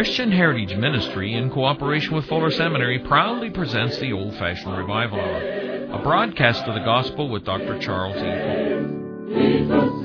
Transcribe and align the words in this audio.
Christian 0.00 0.32
Heritage 0.32 0.76
Ministry, 0.76 1.34
in 1.34 1.50
cooperation 1.50 2.14
with 2.14 2.24
Fuller 2.26 2.50
Seminary, 2.50 2.98
proudly 3.00 3.50
presents 3.50 3.98
the 3.98 4.12
Old 4.12 4.34
Fashioned 4.36 4.76
Revival 4.76 5.20
Hour, 5.20 5.92
a 5.92 6.02
broadcast 6.02 6.64
of 6.64 6.74
the 6.74 6.80
Gospel 6.80 7.28
with 7.28 7.44
Dr. 7.44 7.78
Charles 7.78 8.16
E. 8.16 9.68
Cole. 9.68 9.99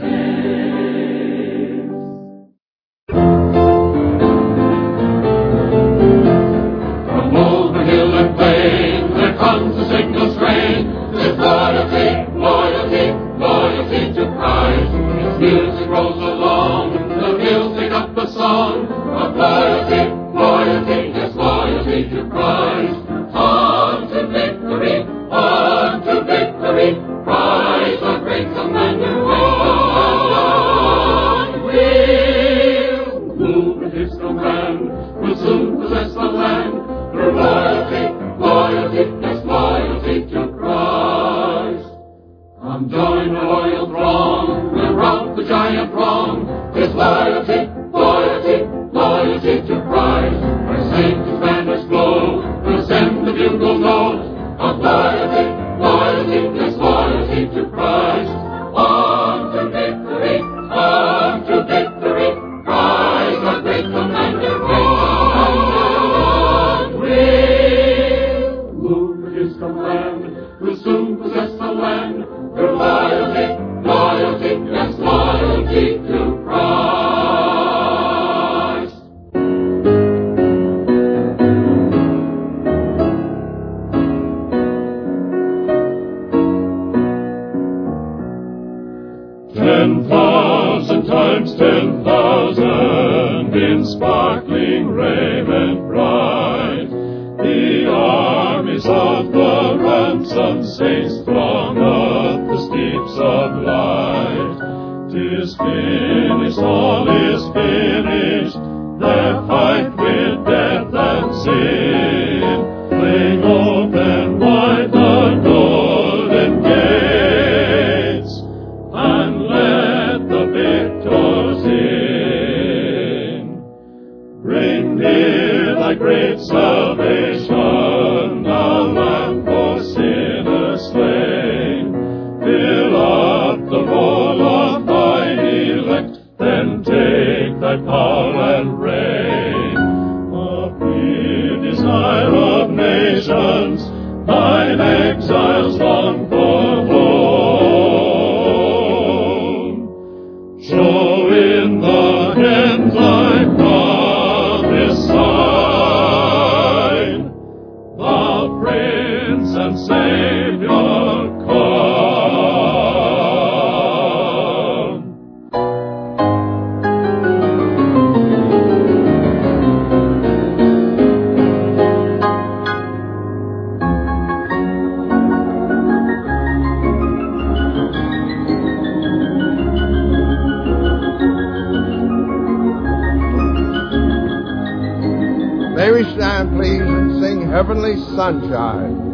Sunshine. 188.15 189.13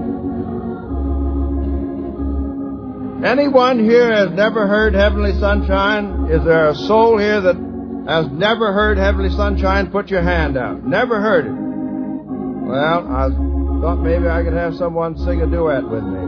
Anyone 3.23 3.83
here 3.83 4.11
has 4.11 4.31
never 4.31 4.67
heard 4.67 4.95
Heavenly 4.95 5.33
Sunshine? 5.39 6.27
Is 6.31 6.43
there 6.43 6.69
a 6.69 6.75
soul 6.75 7.19
here 7.19 7.39
that 7.39 7.55
has 8.07 8.25
never 8.31 8.73
heard 8.73 8.97
Heavenly 8.97 9.29
Sunshine? 9.29 9.91
Put 9.91 10.09
your 10.09 10.23
hand 10.23 10.57
out. 10.57 10.83
Never 10.83 11.21
heard 11.21 11.45
it. 11.45 11.53
Well, 11.53 13.07
I 13.07 13.29
thought 13.81 14.01
maybe 14.01 14.27
I 14.27 14.43
could 14.43 14.53
have 14.53 14.73
someone 14.75 15.17
sing 15.19 15.41
a 15.41 15.45
duet 15.45 15.87
with 15.87 16.03
me. 16.03 16.19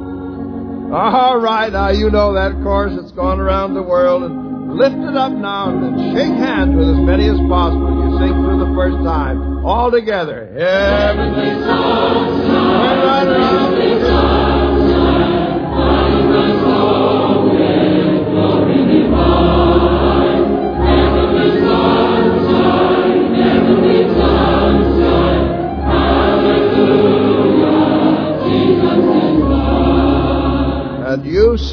All 0.94 1.40
right, 1.40 1.73
now 1.73 1.90
you 1.90 2.11
know 2.11 2.34
that 2.34 2.53
chorus. 2.61 2.94
It's 3.01 3.11
gone 3.11 3.40
around 3.40 3.73
the 3.73 3.81
world. 3.81 4.23
And 4.23 4.78
lift 4.78 4.95
it 4.95 5.17
up 5.17 5.34
now 5.34 5.69
and 5.69 6.16
shake 6.16 6.38
hands 6.38 6.75
with 6.75 6.90
as 6.90 7.00
many 7.00 7.28
as 7.28 7.40
possible. 7.50 7.90
You 7.90 8.19
sing 8.19 8.34
through 8.44 8.59
the 8.69 8.73
first 8.75 8.97
time. 9.03 9.66
All 9.66 9.90
together. 9.90 10.45
Heavenly 10.53 11.50
Sunshine. 11.66 12.33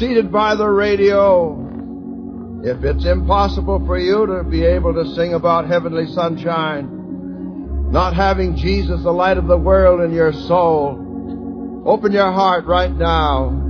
Seated 0.01 0.31
by 0.31 0.55
the 0.55 0.67
radio, 0.67 2.61
if 2.63 2.83
it's 2.83 3.05
impossible 3.05 3.85
for 3.85 3.99
you 3.99 4.25
to 4.25 4.43
be 4.43 4.63
able 4.63 4.93
to 4.93 5.05
sing 5.15 5.33
about 5.33 5.67
heavenly 5.67 6.07
sunshine, 6.07 7.91
not 7.91 8.15
having 8.15 8.55
Jesus, 8.55 9.03
the 9.03 9.11
light 9.11 9.37
of 9.37 9.47
the 9.47 9.57
world, 9.57 10.01
in 10.01 10.11
your 10.11 10.33
soul, 10.33 11.00
open 11.85 12.11
your 12.11 12.31
heart 12.31 12.65
right 12.65 12.91
now 12.91 13.61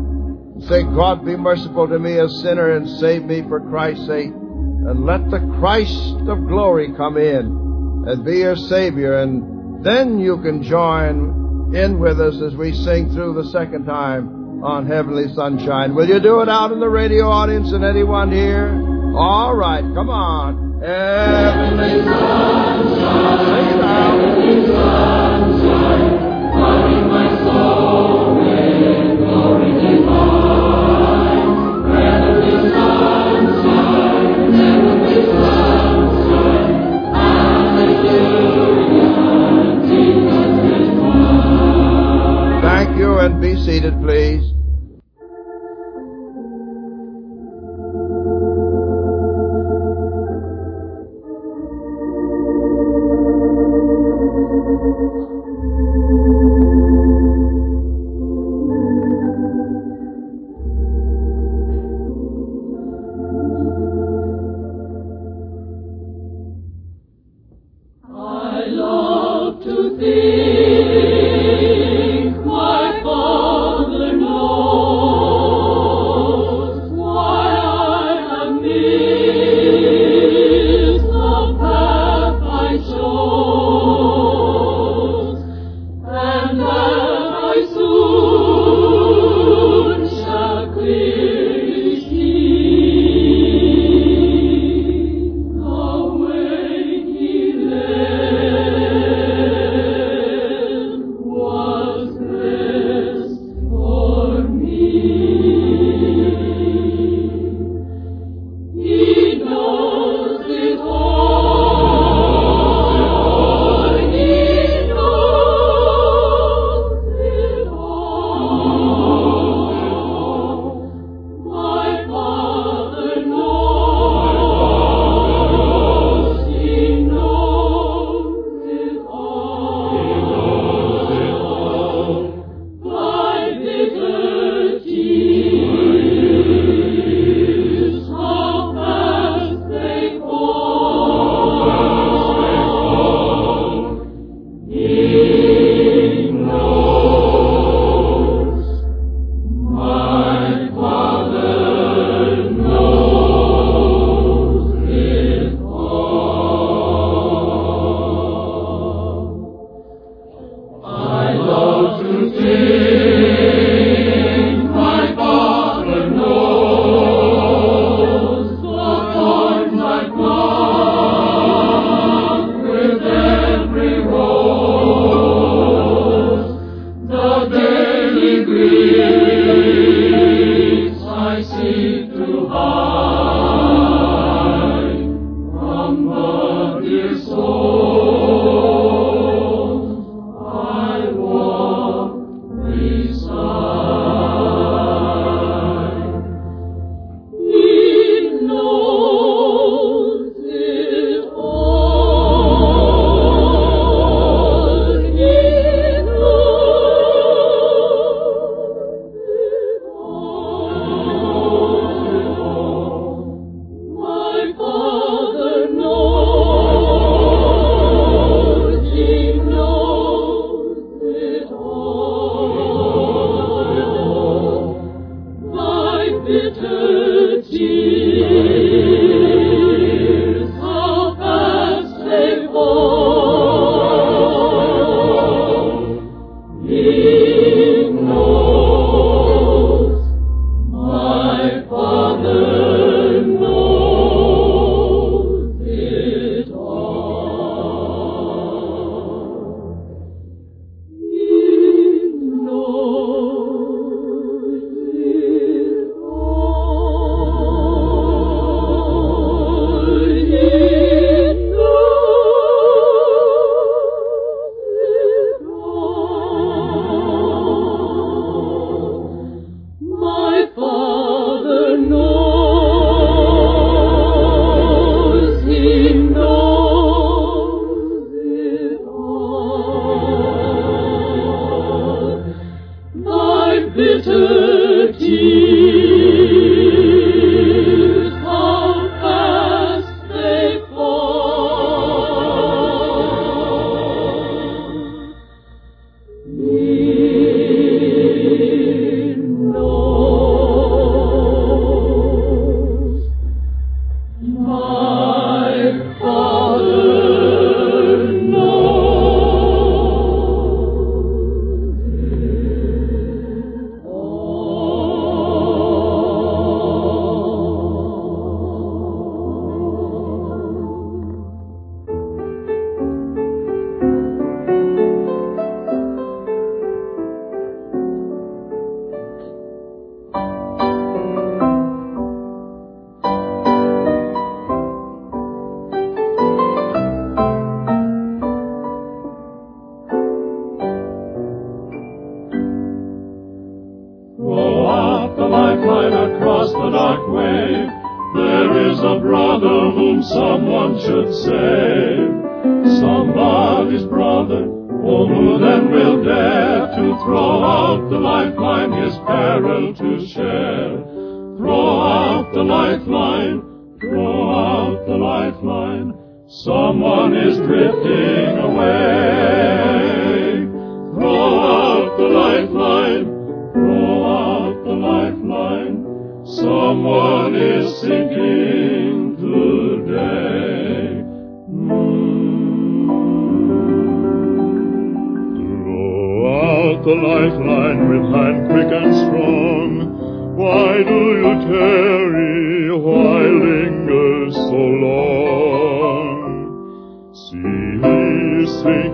say, 0.67 0.83
God, 0.83 1.25
be 1.25 1.35
merciful 1.35 1.87
to 1.87 1.97
me, 1.97 2.17
a 2.17 2.29
sinner, 2.29 2.75
and 2.75 2.87
save 2.99 3.23
me 3.23 3.41
for 3.47 3.59
Christ's 3.59 4.07
sake. 4.07 4.31
And 4.31 5.05
let 5.05 5.29
the 5.29 5.39
Christ 5.59 6.27
of 6.27 6.47
glory 6.47 6.93
come 6.95 7.17
in 7.17 8.05
and 8.07 8.25
be 8.25 8.39
your 8.39 8.55
Savior. 8.55 9.19
And 9.19 9.85
then 9.85 10.19
you 10.19 10.41
can 10.41 10.63
join 10.63 11.75
in 11.75 11.99
with 11.99 12.19
us 12.19 12.35
as 12.41 12.55
we 12.55 12.73
sing 12.73 13.13
through 13.13 13.41
the 13.41 13.49
second 13.49 13.85
time 13.85 14.63
on 14.63 14.87
Heavenly 14.87 15.33
Sunshine. 15.33 15.95
Will 15.95 16.07
you 16.07 16.19
do 16.19 16.41
it 16.41 16.49
out 16.49 16.71
in 16.71 16.79
the 16.79 16.89
radio 16.89 17.27
audience 17.27 17.71
and 17.71 17.83
anyone 17.83 18.31
here? 18.31 18.69
All 19.15 19.55
right, 19.55 19.81
come 19.81 20.09
on. 20.09 20.81
Heavenly 20.81 22.03
Sunshine. 22.03 23.37
Sing 23.45 23.77
it 23.77 23.83
out. 23.83 25.40
Seated, 43.71 43.97
please. 44.01 44.50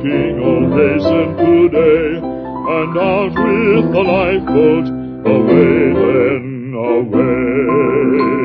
Sinking. 0.07 0.39
Oh, 0.43 0.61
hasten 0.77 1.27
today, 1.37 2.17
and 2.17 2.97
out 2.97 3.33
with 3.35 3.91
the 3.91 4.03
lifeboat. 4.03 4.87
Away 5.27 5.93
then, 5.93 6.73
away. 6.75 8.36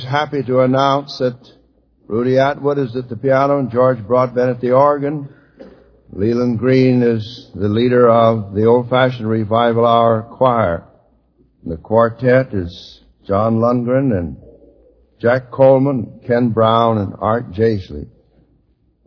Always 0.00 0.12
happy 0.12 0.42
to 0.44 0.60
announce 0.60 1.18
that 1.18 1.36
Rudy 2.06 2.38
Atwood 2.38 2.78
is 2.78 2.96
at 2.96 3.10
the 3.10 3.16
piano 3.16 3.58
and 3.58 3.70
George 3.70 3.98
Broadbent 4.06 4.48
at 4.48 4.60
the 4.60 4.70
organ. 4.72 5.28
Leland 6.10 6.58
Green 6.58 7.02
is 7.02 7.50
the 7.54 7.68
leader 7.68 8.08
of 8.08 8.54
the 8.54 8.64
Old 8.64 8.88
Fashioned 8.88 9.28
Revival 9.28 9.86
Hour 9.86 10.22
Choir. 10.22 10.84
The 11.66 11.76
quartet 11.76 12.54
is 12.54 13.02
John 13.26 13.58
Lundgren 13.58 14.16
and 14.16 14.38
Jack 15.20 15.50
Coleman, 15.50 16.20
Ken 16.26 16.48
Brown, 16.48 16.96
and 16.96 17.12
Art 17.18 17.52
Jaisley. 17.52 18.08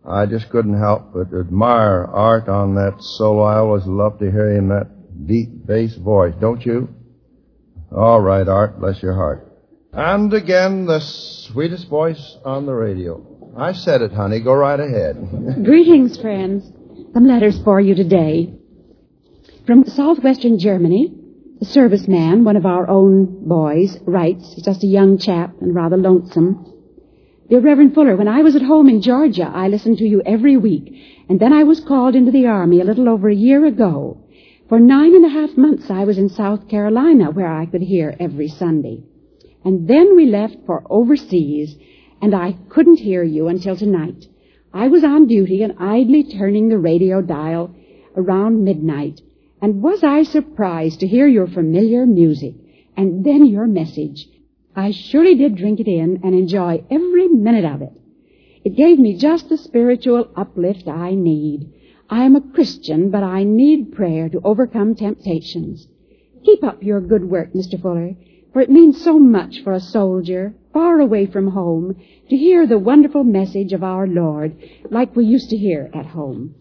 I 0.05 0.27
just 0.27 0.50
couldn't 0.51 0.77
help 0.77 1.12
but 1.13 1.35
admire 1.35 2.05
Art 2.05 2.47
on 2.47 2.75
that 2.75 3.01
solo. 3.01 3.41
I 3.43 3.57
always 3.57 3.88
love 3.88 4.19
to 4.19 4.29
hear 4.29 4.51
him 4.51 4.67
that 4.67 5.25
deep 5.25 5.65
bass 5.65 5.95
voice, 5.95 6.35
don't 6.39 6.63
you? 6.63 6.89
All 7.91 8.21
right, 8.21 8.47
Art, 8.47 8.79
bless 8.79 9.01
your 9.01 9.15
heart. 9.15 9.52
And 9.93 10.33
again, 10.33 10.88
the 10.88 11.00
sweetest 11.00 11.88
voice 11.88 12.38
on 12.43 12.65
the 12.65 12.73
radio. 12.73 13.53
I 13.55 13.73
said 13.73 14.01
it, 14.01 14.12
honey. 14.12 14.39
Go 14.39 14.53
right 14.53 14.79
ahead. 14.79 15.15
Greetings, 15.63 16.19
friends. 16.19 16.65
Some 17.13 17.27
letters 17.27 17.62
for 17.63 17.79
you 17.79 17.93
today. 17.93 18.55
From 19.67 19.85
southwestern 19.85 20.57
Germany, 20.57 21.13
a 21.62 21.65
serviceman, 21.65 22.43
one 22.43 22.57
of 22.57 22.65
our 22.65 22.89
own 22.89 23.47
boys, 23.47 24.00
writes, 24.01 24.53
he's 24.55 24.65
just 24.65 24.83
a 24.83 24.88
young 24.88 25.19
chap 25.19 25.53
and 25.62 25.75
rather 25.75 25.95
lonesome. 25.95 26.73
Dear 27.47 27.59
Reverend 27.59 27.93
Fuller, 27.93 28.15
when 28.15 28.27
I 28.27 28.41
was 28.41 28.55
at 28.55 28.63
home 28.63 28.89
in 28.89 29.00
Georgia, 29.00 29.51
I 29.53 29.67
listened 29.67 30.00
to 30.00 30.05
you 30.05 30.23
every 30.25 30.57
week, 30.57 30.91
and 31.29 31.39
then 31.39 31.53
I 31.53 31.65
was 31.65 31.79
called 31.81 32.15
into 32.15 32.31
the 32.31 32.47
Army 32.47 32.81
a 32.81 32.85
little 32.85 33.07
over 33.07 33.29
a 33.29 33.35
year 33.35 33.63
ago. 33.63 34.25
For 34.69 34.79
nine 34.79 35.13
and 35.13 35.25
a 35.25 35.29
half 35.29 35.55
months 35.55 35.91
I 35.91 36.03
was 36.03 36.17
in 36.17 36.29
South 36.29 36.67
Carolina, 36.67 37.29
where 37.29 37.53
I 37.53 37.67
could 37.67 37.83
hear 37.83 38.15
every 38.19 38.47
Sunday. 38.47 39.03
And 39.65 39.88
then 39.88 40.15
we 40.15 40.25
left 40.25 40.58
for 40.65 40.84
overseas, 40.89 41.75
and 42.22 42.36
I 42.36 42.58
couldn't 42.70 43.00
hear 43.00 43.24
you 43.24 43.48
until 43.48 43.75
tonight. 43.75 44.27
I 44.74 44.88
was 44.88 45.03
on 45.03 45.27
duty 45.27 45.62
and 45.62 45.75
idly 45.77 46.24
turning 46.24 46.70
the 46.70 46.79
radio 46.79 47.22
dial 47.22 47.75
around 48.15 48.63
midnight. 48.63 49.22
And 49.62 49.82
was 49.82 50.03
I 50.03 50.24
surprised 50.24 51.00
to 51.00 51.08
hear 51.08 51.27
your 51.27 51.48
familiar 51.48 52.05
music 52.05 52.55
and 52.98 53.24
then 53.24 53.46
your 53.46 53.67
message? 53.67 54.27
I 54.75 54.91
surely 54.91 55.36
did 55.36 55.55
drink 55.55 55.79
it 55.79 55.88
in 55.88 56.22
and 56.24 56.34
enjoy 56.34 56.84
every 56.89 57.27
minute 57.27 57.65
of 57.65 57.82
it. 57.82 57.93
It 58.65 58.75
gave 58.75 58.98
me 58.98 59.17
just 59.17 59.50
the 59.50 59.58
spiritual 59.58 60.29
uplift 60.36 60.88
I 60.88 61.13
need. 61.13 61.72
I 62.10 62.25
am 62.25 62.36
a 62.36 62.41
Christian, 62.41 63.12
but 63.12 63.24
I 63.24 63.43
need 63.43 63.93
prayer 63.93 64.29
to 64.29 64.41
overcome 64.43 64.96
temptations. 64.96 65.88
Keep 66.43 66.63
up 66.63 66.84
your 66.84 67.00
good 67.00 67.24
work, 67.24 67.53
Mr. 67.53 67.82
Fuller, 67.82 68.15
for 68.53 68.62
it 68.62 68.69
means 68.69 69.03
so 69.03 69.17
much 69.17 69.63
for 69.63 69.74
a 69.74 69.79
soldier 69.79 70.53
far 70.72 71.00
away 71.00 71.25
from 71.25 71.48
home 71.48 71.95
to 72.29 72.38
hear 72.38 72.67
the 72.67 72.77
wonderful 72.77 73.24
message 73.24 73.74
of 73.74 73.83
our 73.83 74.07
Lord 74.07 74.55
like 74.89 75.15
we 75.15 75.25
used 75.25 75.50
to 75.50 75.57
hear 75.57 75.89
at 75.93 76.05
home. 76.05 76.55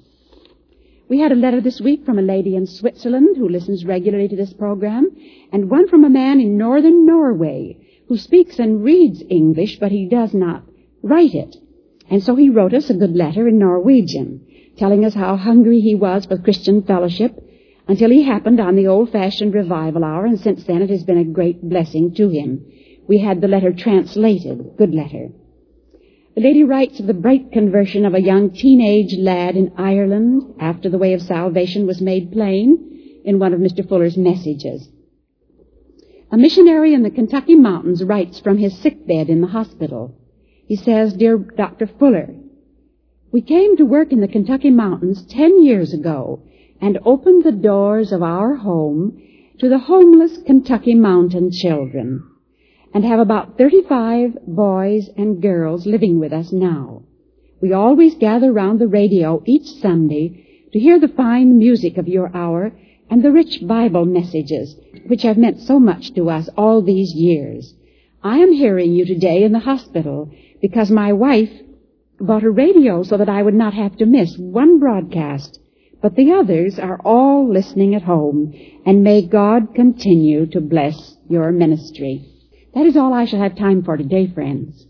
We 1.08 1.18
had 1.18 1.32
a 1.32 1.36
letter 1.36 1.60
this 1.60 1.80
week 1.80 2.06
from 2.06 2.18
a 2.18 2.22
lady 2.22 2.56
in 2.56 2.66
Switzerland 2.66 3.36
who 3.36 3.48
listens 3.48 3.84
regularly 3.84 4.28
to 4.28 4.36
this 4.36 4.54
program, 4.54 5.14
and 5.52 5.70
one 5.70 5.86
from 5.86 6.04
a 6.04 6.10
man 6.10 6.40
in 6.40 6.56
northern 6.56 7.04
Norway 7.04 7.76
who 8.08 8.16
speaks 8.16 8.58
and 8.58 8.82
reads 8.82 9.22
English, 9.28 9.78
but 9.78 9.92
he 9.92 10.08
does 10.08 10.32
not 10.32 10.64
write 11.02 11.34
it. 11.34 11.56
And 12.08 12.22
so 12.22 12.34
he 12.34 12.48
wrote 12.48 12.72
us 12.72 12.88
a 12.88 12.94
good 12.94 13.14
letter 13.14 13.46
in 13.46 13.58
Norwegian, 13.58 14.46
telling 14.78 15.04
us 15.04 15.12
how 15.12 15.36
hungry 15.36 15.80
he 15.80 15.94
was 15.94 16.24
for 16.24 16.38
Christian 16.38 16.82
fellowship 16.82 17.38
until 17.88 18.10
he 18.10 18.22
happened 18.22 18.60
on 18.60 18.76
the 18.76 18.86
old-fashioned 18.86 19.54
revival 19.54 20.04
hour, 20.04 20.24
and 20.24 20.40
since 20.40 20.64
then 20.64 20.82
it 20.82 20.90
has 20.90 21.04
been 21.04 21.18
a 21.18 21.24
great 21.24 21.62
blessing 21.62 22.14
to 22.14 22.28
him. 22.28 22.64
We 23.08 23.18
had 23.18 23.40
the 23.40 23.48
letter 23.48 23.72
translated. 23.72 24.76
Good 24.76 24.94
letter. 24.94 25.28
The 26.34 26.40
lady 26.40 26.64
writes 26.64 27.00
of 27.00 27.06
the 27.06 27.14
bright 27.14 27.52
conversion 27.52 28.06
of 28.06 28.14
a 28.14 28.22
young 28.22 28.50
teenage 28.50 29.14
lad 29.18 29.56
in 29.56 29.72
Ireland 29.76 30.54
after 30.58 30.88
the 30.88 30.98
way 30.98 31.12
of 31.12 31.20
salvation 31.20 31.86
was 31.86 32.00
made 32.00 32.32
plain. 32.32 32.88
in 33.24 33.38
one 33.38 33.52
of 33.52 33.60
Mr. 33.60 33.88
Fuller's 33.88 34.16
messages. 34.16 34.88
A 36.30 36.36
missionary 36.36 36.94
in 36.94 37.02
the 37.02 37.10
Kentucky 37.10 37.54
mountains 37.54 38.02
writes 38.02 38.40
from 38.40 38.58
his 38.58 38.76
sick 38.78 39.06
bed 39.06 39.28
in 39.28 39.40
the 39.40 39.46
hospital. 39.48 40.14
He 40.66 40.76
says, 40.76 41.12
Dear 41.12 41.36
Dr. 41.36 41.86
Fuller, 41.86 42.34
we 43.30 43.42
came 43.42 43.76
to 43.76 43.84
work 43.84 44.12
in 44.12 44.20
the 44.20 44.28
Kentucky 44.28 44.70
mountains 44.70 45.24
ten 45.26 45.62
years 45.62 45.92
ago 45.92 46.42
and 46.82 46.98
opened 47.06 47.44
the 47.44 47.52
doors 47.52 48.12
of 48.12 48.22
our 48.22 48.56
home 48.56 49.18
to 49.58 49.68
the 49.68 49.78
homeless 49.78 50.36
Kentucky 50.44 50.94
mountain 50.94 51.50
children 51.52 52.28
and 52.92 53.04
have 53.04 53.20
about 53.20 53.56
35 53.56 54.36
boys 54.46 55.08
and 55.16 55.40
girls 55.40 55.86
living 55.86 56.18
with 56.18 56.32
us 56.32 56.52
now. 56.52 57.02
We 57.62 57.72
always 57.72 58.16
gather 58.16 58.52
round 58.52 58.80
the 58.80 58.88
radio 58.88 59.42
each 59.46 59.66
Sunday 59.80 60.66
to 60.72 60.78
hear 60.78 60.98
the 60.98 61.08
fine 61.08 61.56
music 61.56 61.96
of 61.96 62.08
your 62.08 62.34
hour 62.36 62.72
and 63.08 63.22
the 63.22 63.30
rich 63.30 63.66
Bible 63.66 64.04
messages 64.04 64.74
which 65.06 65.22
have 65.22 65.38
meant 65.38 65.60
so 65.60 65.78
much 65.78 66.12
to 66.14 66.28
us 66.28 66.48
all 66.56 66.82
these 66.82 67.14
years. 67.14 67.74
I 68.22 68.38
am 68.38 68.52
hearing 68.52 68.92
you 68.92 69.04
today 69.04 69.44
in 69.44 69.52
the 69.52 69.58
hospital 69.60 70.30
because 70.60 70.90
my 70.90 71.12
wife 71.12 71.50
bought 72.20 72.42
a 72.42 72.50
radio 72.50 73.02
so 73.02 73.16
that 73.16 73.28
I 73.28 73.42
would 73.42 73.54
not 73.54 73.74
have 73.74 73.96
to 73.98 74.06
miss 74.06 74.36
one 74.36 74.78
broadcast. 74.78 75.60
But 76.02 76.16
the 76.16 76.32
others 76.32 76.78
are 76.80 77.00
all 77.04 77.48
listening 77.48 77.94
at 77.94 78.02
home, 78.02 78.52
and 78.84 79.04
may 79.04 79.24
God 79.24 79.74
continue 79.74 80.46
to 80.46 80.60
bless 80.60 81.16
your 81.28 81.52
ministry. 81.52 82.26
That 82.74 82.86
is 82.86 82.96
all 82.96 83.14
I 83.14 83.24
shall 83.24 83.40
have 83.40 83.56
time 83.56 83.84
for 83.84 83.96
today, 83.96 84.26
friends. 84.26 84.86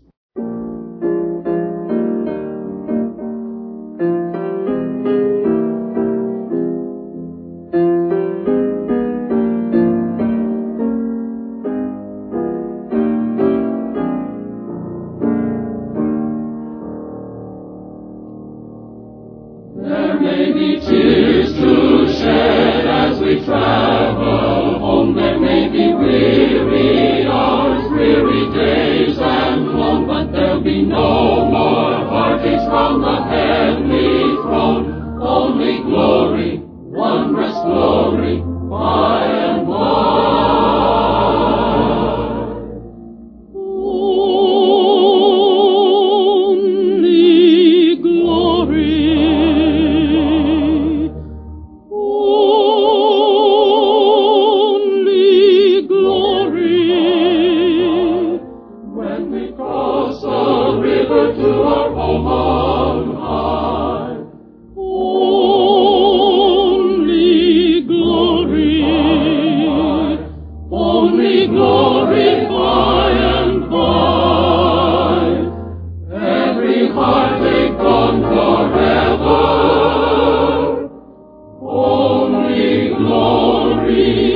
Glory 83.93 84.32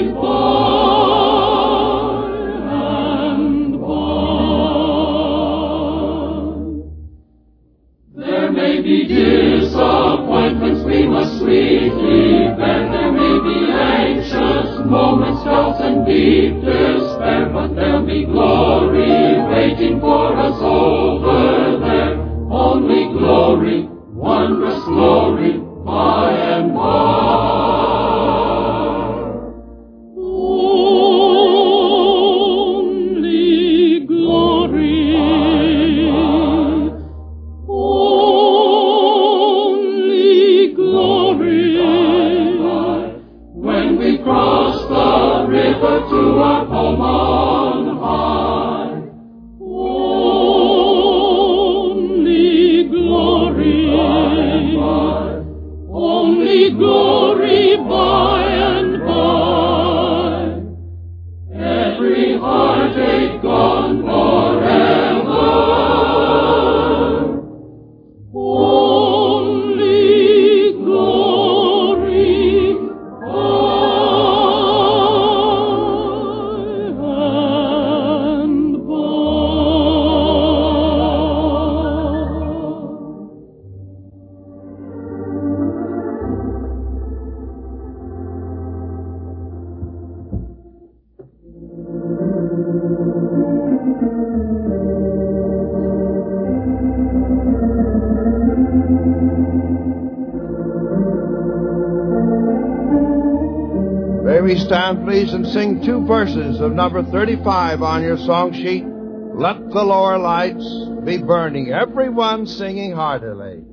We 104.48 104.56
stand, 104.56 105.06
please, 105.06 105.34
and 105.34 105.46
sing 105.46 105.84
two 105.84 106.06
verses 106.08 106.62
of 106.62 106.72
number 106.72 107.04
35 107.04 107.82
on 107.82 108.02
your 108.02 108.16
song 108.18 108.54
sheet. 108.54 108.86
Let 108.86 109.72
the 109.72 109.84
lower 109.84 110.18
lights 110.18 110.66
be 111.04 111.18
burning, 111.18 111.74
everyone 111.74 112.48
singing 112.48 112.94
heartily. 112.94 113.66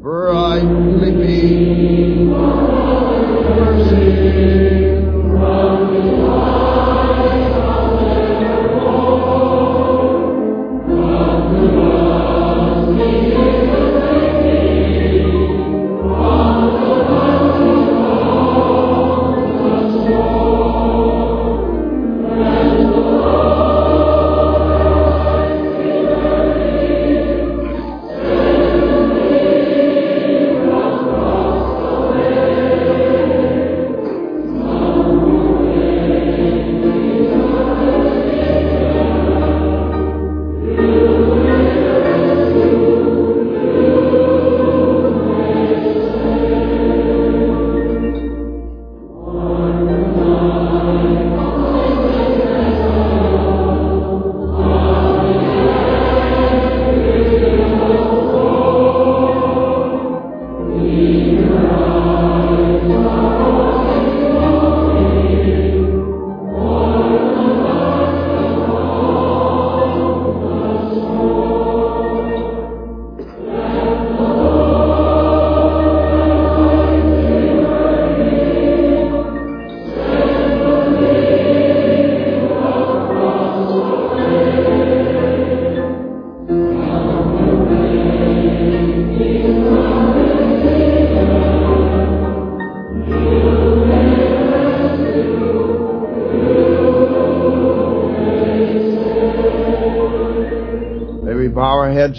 Brightly 0.00 1.10
be 1.10 2.32
Only 5.44 6.63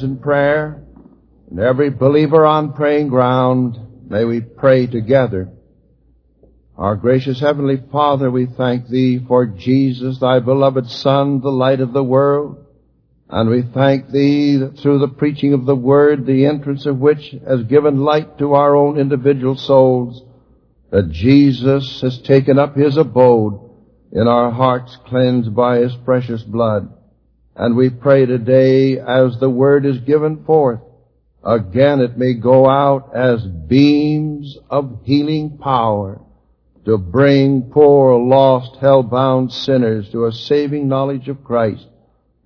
in 0.03 0.17
prayer. 0.17 0.83
And 1.49 1.59
every 1.59 1.89
believer 1.89 2.45
on 2.45 2.73
praying 2.73 3.09
ground, 3.09 3.77
may 4.09 4.25
we 4.25 4.41
pray 4.41 4.87
together. 4.87 5.49
Our 6.77 6.95
gracious 6.95 7.39
Heavenly 7.39 7.81
Father, 7.91 8.29
we 8.29 8.47
thank 8.47 8.89
Thee 8.89 9.23
for 9.25 9.45
Jesus, 9.45 10.19
Thy 10.19 10.39
beloved 10.39 10.89
Son, 10.89 11.39
the 11.39 11.51
light 11.51 11.79
of 11.79 11.93
the 11.93 12.03
world. 12.03 12.65
And 13.29 13.49
we 13.49 13.61
thank 13.61 14.09
Thee 14.09 14.57
that 14.57 14.79
through 14.79 14.99
the 14.99 15.07
preaching 15.07 15.53
of 15.53 15.65
the 15.65 15.75
Word, 15.75 16.25
the 16.25 16.45
entrance 16.45 16.85
of 16.85 16.99
which 16.99 17.33
has 17.47 17.63
given 17.63 18.03
light 18.03 18.37
to 18.39 18.53
our 18.53 18.75
own 18.75 18.97
individual 18.97 19.55
souls, 19.55 20.21
that 20.91 21.11
Jesus 21.11 22.01
has 22.01 22.19
taken 22.19 22.59
up 22.59 22.75
His 22.75 22.97
abode 22.97 23.59
in 24.11 24.27
our 24.27 24.51
hearts 24.51 24.97
cleansed 25.05 25.55
by 25.55 25.79
His 25.79 25.95
precious 26.03 26.43
blood. 26.43 26.94
And 27.55 27.75
we 27.75 27.89
pray 27.89 28.25
today 28.25 28.99
as 28.99 29.39
the 29.39 29.49
Word 29.49 29.85
is 29.85 29.99
given 29.99 30.43
forth, 30.43 30.81
again 31.43 32.01
it 32.01 32.17
may 32.17 32.33
go 32.33 32.67
out 32.67 33.15
as 33.15 33.45
beams 33.45 34.57
of 34.69 35.01
healing 35.03 35.57
power 35.57 36.21
to 36.85 36.97
bring 36.97 37.63
poor, 37.71 38.19
lost, 38.19 38.75
hell-bound 38.79 39.51
sinners 39.51 40.09
to 40.11 40.25
a 40.25 40.31
saving 40.31 40.87
knowledge 40.87 41.27
of 41.29 41.43
Christ 41.43 41.87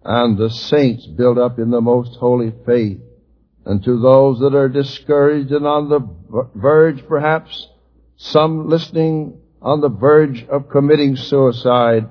and 0.03 0.37
the 0.37 0.49
saints 0.49 1.05
built 1.05 1.37
up 1.37 1.59
in 1.59 1.71
the 1.71 1.81
most 1.81 2.17
holy 2.17 2.53
faith. 2.65 2.99
And 3.65 3.83
to 3.83 3.99
those 3.99 4.39
that 4.39 4.55
are 4.55 4.69
discouraged 4.69 5.51
and 5.51 5.67
on 5.67 5.89
the 5.89 6.49
verge, 6.55 7.05
perhaps, 7.07 7.67
some 8.17 8.69
listening 8.69 9.39
on 9.61 9.81
the 9.81 9.89
verge 9.89 10.45
of 10.47 10.69
committing 10.69 11.15
suicide, 11.15 12.09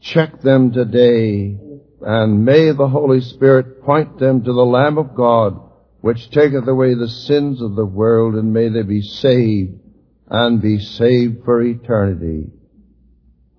check 0.00 0.40
them 0.40 0.72
today, 0.72 1.58
and 2.04 2.44
may 2.44 2.70
the 2.70 2.88
Holy 2.88 3.20
Spirit 3.20 3.82
point 3.82 4.18
them 4.18 4.44
to 4.44 4.52
the 4.52 4.64
Lamb 4.64 4.98
of 4.98 5.14
God, 5.14 5.58
which 6.02 6.30
taketh 6.30 6.68
away 6.68 6.94
the 6.94 7.08
sins 7.08 7.62
of 7.62 7.76
the 7.76 7.86
world, 7.86 8.34
and 8.34 8.52
may 8.52 8.68
they 8.68 8.82
be 8.82 9.00
saved, 9.00 9.80
and 10.28 10.60
be 10.60 10.78
saved 10.78 11.44
for 11.44 11.62
eternity. 11.62 12.50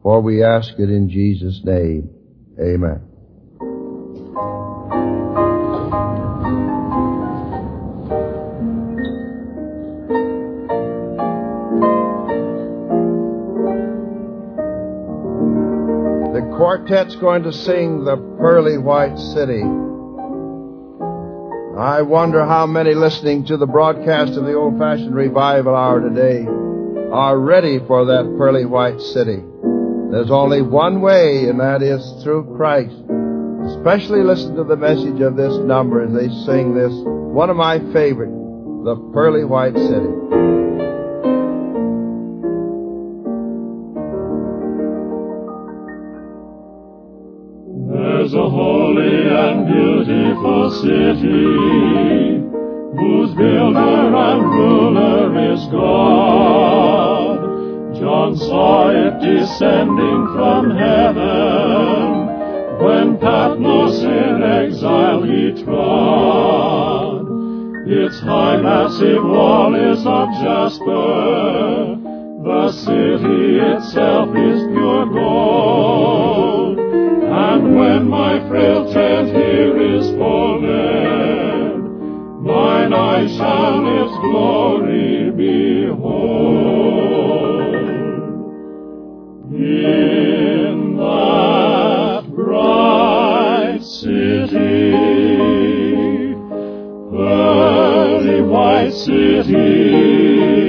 For 0.03 0.21
we 0.21 0.43
ask 0.43 0.73
it 0.77 0.91
in 0.91 1.09
Jesus' 1.09 1.61
name. 1.63 2.09
Amen. 2.59 3.14
Quartet's 16.85 17.15
going 17.15 17.41
to 17.41 17.51
sing 17.51 18.03
the 18.03 18.15
Pearly 18.37 18.77
White 18.77 19.17
City. 19.17 19.63
I 21.77 22.03
wonder 22.03 22.45
how 22.45 22.67
many 22.67 22.93
listening 22.93 23.45
to 23.45 23.57
the 23.57 23.65
broadcast 23.65 24.37
of 24.37 24.45
the 24.45 24.53
old 24.53 24.77
fashioned 24.77 25.15
revival 25.15 25.75
hour 25.75 25.99
today 25.99 26.45
are 27.11 27.39
ready 27.39 27.79
for 27.87 28.05
that 28.05 28.35
pearly 28.37 28.65
white 28.65 29.01
city. 29.01 29.41
There's 30.11 30.29
only 30.29 30.61
one 30.61 31.01
way, 31.01 31.49
and 31.49 31.59
that 31.59 31.81
is 31.81 32.23
through 32.23 32.55
Christ. 32.55 32.95
Especially 33.77 34.21
listen 34.21 34.55
to 34.55 34.63
the 34.63 34.77
message 34.77 35.21
of 35.21 35.35
this 35.35 35.57
number 35.57 36.03
as 36.03 36.13
they 36.13 36.29
sing 36.45 36.75
this, 36.75 36.93
one 36.93 37.49
of 37.49 37.57
my 37.57 37.79
favorite, 37.93 38.29
the 38.85 38.95
pearly 39.11 39.43
white 39.43 39.75
city. 39.75 40.54
Massive 68.65 69.23
wall 69.23 69.75
is 69.75 70.03
of 70.07 70.27
jasper, 70.41 71.95
the 72.47 72.71
city 72.71 73.59
itself 73.59 74.29
is 74.29 74.59
pure 74.73 75.05
gold. 75.13 75.34
City, 98.91 100.64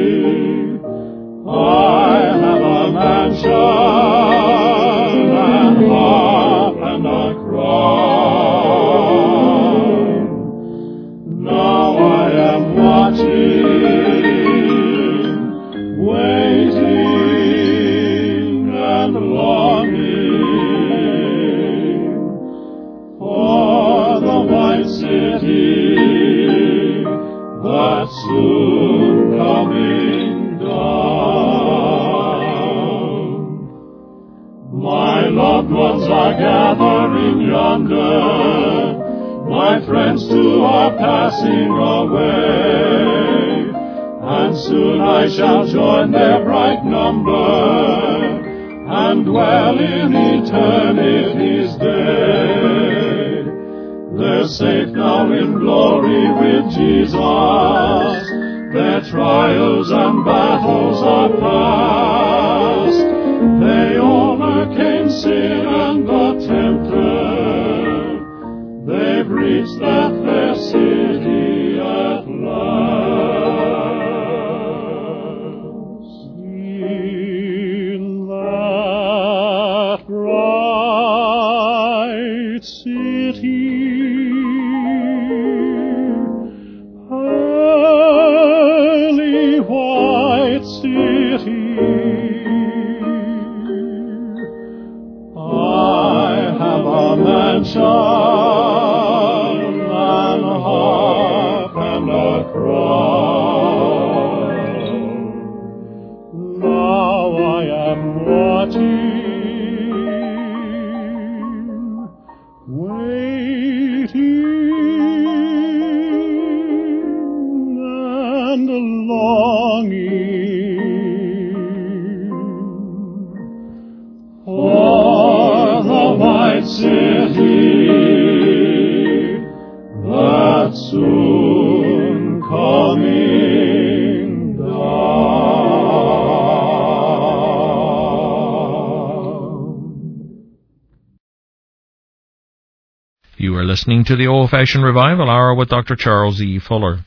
listening 143.86 144.04
to 144.04 144.16
the 144.16 144.26
Old 144.26 144.50
Fashioned 144.50 144.82
Revival 144.82 145.30
Hour 145.30 145.54
with 145.54 145.68
Dr. 145.68 145.94
Charles 145.94 146.42
E. 146.42 146.58
Fuller. 146.58 147.04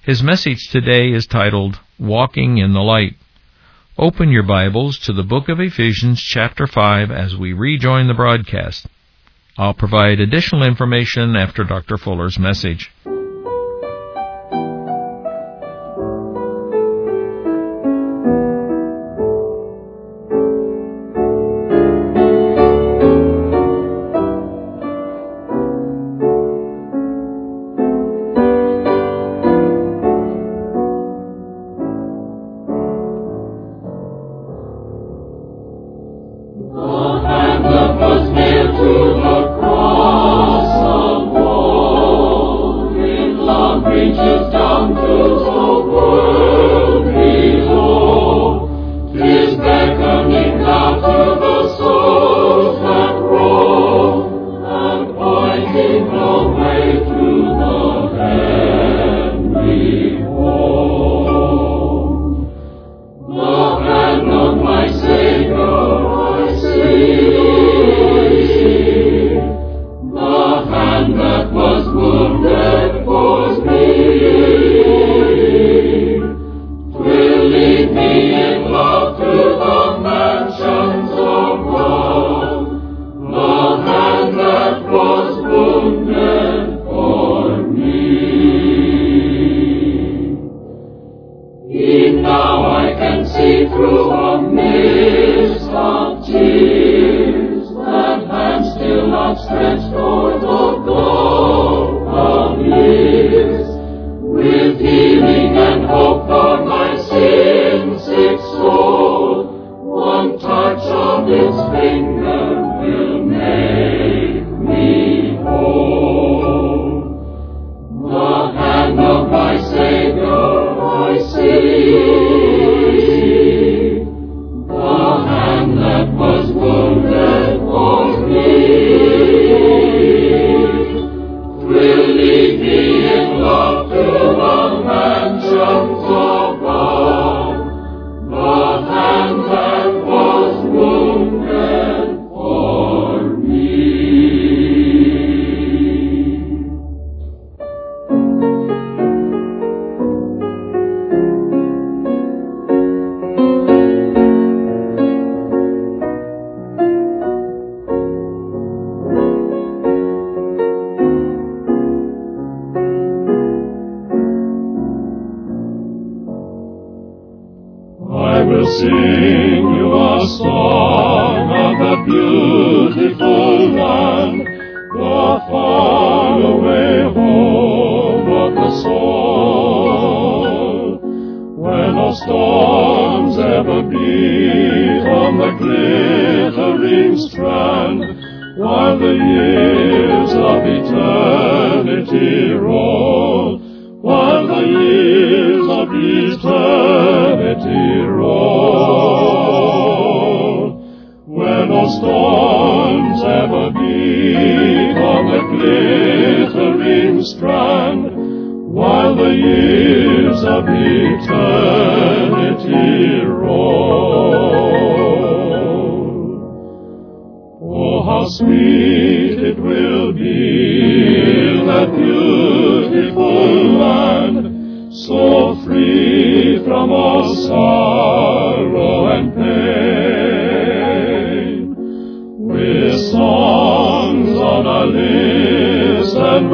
His 0.00 0.22
message 0.22 0.70
today 0.70 1.12
is 1.12 1.26
titled 1.26 1.78
Walking 1.98 2.56
in 2.56 2.72
the 2.72 2.80
Light. 2.80 3.16
Open 3.98 4.30
your 4.30 4.42
Bibles 4.42 4.98
to 5.00 5.12
the 5.12 5.22
book 5.22 5.50
of 5.50 5.60
Ephesians, 5.60 6.22
chapter 6.22 6.66
5, 6.66 7.10
as 7.10 7.36
we 7.36 7.52
rejoin 7.52 8.06
the 8.06 8.14
broadcast. 8.14 8.86
I'll 9.58 9.74
provide 9.74 10.18
additional 10.18 10.62
information 10.62 11.36
after 11.36 11.62
Dr. 11.62 11.98
Fuller's 11.98 12.38
message. 12.38 12.90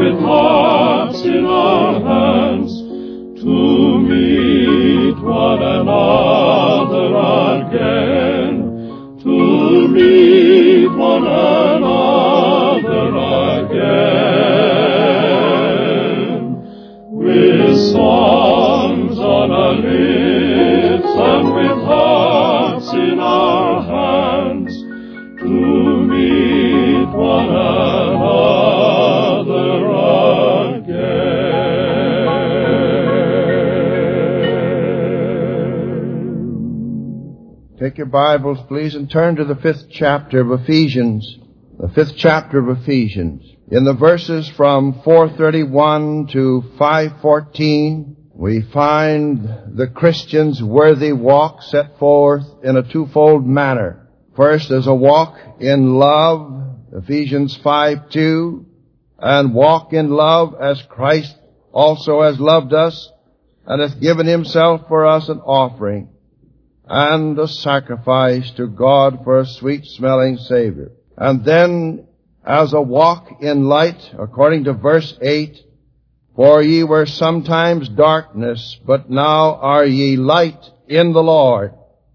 Take 0.01 0.19
your 38.01 38.07
Bibles, 38.07 38.59
please, 38.67 38.95
and 38.95 39.11
turn 39.11 39.37
to 39.37 39.45
the 39.45 39.57
fifth 39.57 39.91
chapter 39.91 40.41
of 40.41 40.63
Ephesians. 40.63 41.37
the 41.79 41.91
fifth 41.91 42.15
chapter 42.17 42.59
of 42.59 42.81
Ephesians. 42.81 43.45
In 43.71 43.85
the 43.85 43.93
verses 43.93 44.49
from 44.57 45.03
431 45.05 46.29
to 46.29 46.63
514, 46.79 48.17
we 48.33 48.63
find 48.63 49.77
the 49.77 49.87
Christian's 49.87 50.63
worthy 50.63 51.13
walk 51.13 51.61
set 51.61 51.99
forth 51.99 52.45
in 52.65 52.79
a 52.79 52.91
twofold 52.91 53.47
manner. 53.47 54.09
First, 54.35 54.71
as 54.71 54.87
a 54.87 54.95
walk 54.95 55.37
in 55.61 55.97
love, 55.97 56.79
Ephesians 56.95 57.55
5 57.63 58.09
2, 58.09 58.67
and 59.19 59.55
walk 59.55 59.93
in 59.93 60.09
love 60.09 60.55
as 60.59 60.81
Christ 60.89 61.37
also 61.71 62.23
has 62.23 62.41
loved 62.41 62.73
us 62.73 63.13
and 63.67 63.83
hath 63.83 64.01
given 64.01 64.27
himself 64.27 64.89
for 64.89 65.05
us 65.05 65.29
an 65.29 65.41
offering 65.41 66.09
and 66.91 67.39
a 67.39 67.47
sacrifice 67.47 68.51
to 68.57 68.67
God 68.67 69.21
for 69.23 69.39
a 69.39 69.47
sweet 69.47 69.87
smelling 69.87 70.37
Savior. 70.37 70.91
And 71.17 71.45
then 71.45 72.09
as 72.45 72.73
a 72.73 72.81
walk 72.81 73.41
in 73.41 73.67
light, 73.67 74.13
according 74.19 74.65
to 74.65 74.73
verse 74.73 75.17
8, 75.23 75.57
for 76.35 76.61
ye 76.61 76.83
were 76.83 77.07
sometimes 77.07 77.89
darkness, 77.89 78.77
but 78.85 79.09
now 79.09 79.55
are 79.55 79.85
ye 79.85 80.17
light 80.17 80.59
in 80.89 81.13
the 81.13 81.23
Lord. 81.23 81.75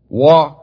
Walk 0.10 0.62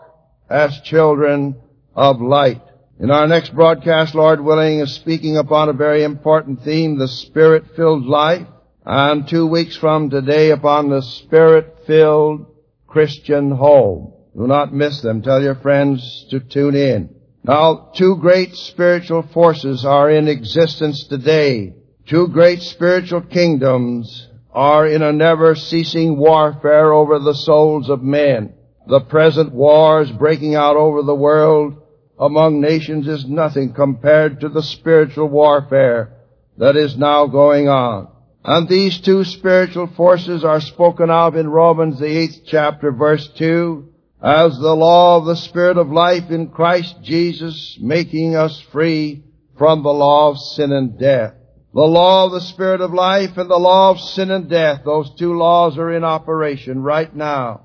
as 0.51 0.79
children 0.83 1.57
of 1.94 2.20
light. 2.20 2.61
In 3.01 3.11
our 3.11 3.27
next 3.27 3.55
broadcast, 3.55 4.14
Lord 4.14 4.42
willing, 4.42 4.81
is 4.81 4.92
speaking 4.92 5.38
upon 5.38 5.70
a 5.70 5.72
very 5.72 6.05
important 6.05 6.62
theme, 6.62 6.98
the 6.98 7.09
Spirit-filled 7.09 8.05
life, 8.05 8.46
and 8.85 9.27
two 9.27 9.46
weeks 9.46 9.77
from 9.77 10.11
today 10.11 10.51
upon 10.51 10.90
the 10.90 11.01
Spirit-filled 11.01 12.51
Christian 12.92 13.50
home. 13.50 14.12
Do 14.37 14.46
not 14.46 14.74
miss 14.74 15.00
them. 15.00 15.22
Tell 15.22 15.42
your 15.42 15.55
friends 15.55 16.26
to 16.31 16.40
tune 16.40 16.74
in. 16.74 17.14
Now, 17.42 17.90
two 17.96 18.16
great 18.20 18.55
spiritual 18.55 19.22
forces 19.22 19.85
are 19.85 20.11
in 20.11 20.28
existence 20.28 21.07
today. 21.09 21.72
Two 22.07 22.28
great 22.28 22.61
spiritual 22.61 23.22
kingdoms 23.22 24.28
are 24.52 24.87
in 24.87 25.02
a 25.02 25.12
never-ceasing 25.12 26.18
warfare 26.18 26.92
over 26.92 27.18
the 27.18 27.35
souls 27.35 27.88
of 27.88 28.02
men. 28.02 28.52
The 28.87 29.00
present 29.00 29.52
wars 29.52 30.11
breaking 30.11 30.55
out 30.55 30.76
over 30.76 31.02
the 31.02 31.14
world 31.14 31.83
among 32.18 32.61
nations 32.61 33.09
is 33.09 33.24
nothing 33.26 33.72
compared 33.72 34.40
to 34.40 34.50
the 34.50 34.62
spiritual 34.62 35.28
warfare 35.28 36.12
that 36.59 36.76
is 36.76 36.96
now 36.98 37.26
going 37.26 37.68
on. 37.68 38.12
And 38.44 38.68
these 38.68 39.00
two 39.00 39.24
spiritual 39.24 39.87
forces 39.87 40.44
are 40.44 40.61
spoken 40.61 41.11
of 41.11 41.37
in 41.37 41.48
Romans 41.48 42.00
the 42.00 42.07
eighth 42.07 42.40
chapter 42.46 42.90
verse 42.90 43.28
two 43.37 43.92
as 44.22 44.59
the 44.59 44.74
law 44.74 45.18
of 45.18 45.26
the 45.26 45.37
Spirit 45.37 45.78
of 45.78 45.90
life 45.90 46.31
in 46.31 46.48
Christ 46.48 46.96
Jesus 47.02 47.78
making 47.81 48.35
us 48.35 48.61
free 48.72 49.22
from 49.59 49.83
the 49.83 49.92
law 49.92 50.31
of 50.31 50.38
sin 50.38 50.72
and 50.72 50.98
death. 50.98 51.35
The 51.72 51.81
law 51.81 52.26
of 52.26 52.33
the 52.33 52.40
Spirit 52.40 52.81
of 52.81 52.92
life 52.92 53.37
and 53.37 53.48
the 53.48 53.57
law 53.57 53.90
of 53.90 54.00
sin 54.00 54.31
and 54.31 54.48
death, 54.48 54.83
those 54.85 55.14
two 55.14 55.37
laws 55.37 55.78
are 55.78 55.92
in 55.92 56.05
operation 56.05 56.83
right 56.83 57.14
now. 57.14 57.62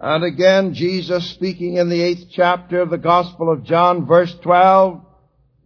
And 0.00 0.24
again, 0.24 0.74
Jesus 0.74 1.30
speaking 1.30 1.76
in 1.76 1.88
the 1.88 2.02
eighth 2.02 2.26
chapter 2.32 2.80
of 2.80 2.90
the 2.90 2.98
Gospel 2.98 3.50
of 3.50 3.64
John, 3.64 4.06
verse 4.06 4.34
12, 4.42 5.03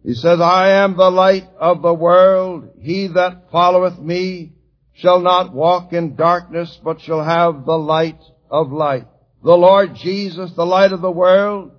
he 0.09 0.15
says, 0.15 0.41
I 0.41 0.69
am 0.69 0.97
the 0.97 1.11
light 1.11 1.47
of 1.59 1.83
the 1.83 1.93
world. 1.93 2.71
He 2.81 3.09
that 3.09 3.51
followeth 3.51 3.99
me 3.99 4.53
shall 4.93 5.19
not 5.19 5.53
walk 5.53 5.93
in 5.93 6.15
darkness, 6.15 6.79
but 6.83 6.99
shall 6.99 7.23
have 7.23 7.63
the 7.63 7.77
light 7.77 8.19
of 8.49 8.71
light. 8.71 9.05
The 9.43 9.55
Lord 9.55 9.93
Jesus, 9.93 10.51
the 10.53 10.65
light 10.65 10.93
of 10.93 11.01
the 11.01 11.11
world, 11.11 11.73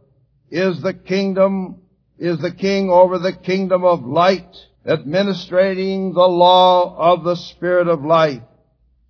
is 0.48 0.80
the 0.80 0.94
kingdom, 0.94 1.80
is 2.20 2.38
the 2.38 2.52
king 2.52 2.88
over 2.88 3.18
the 3.18 3.32
kingdom 3.32 3.82
of 3.82 4.04
light, 4.04 4.56
administrating 4.84 6.12
the 6.12 6.28
law 6.28 6.96
of 6.96 7.24
the 7.24 7.34
spirit 7.34 7.88
of 7.88 8.04
life. 8.04 8.42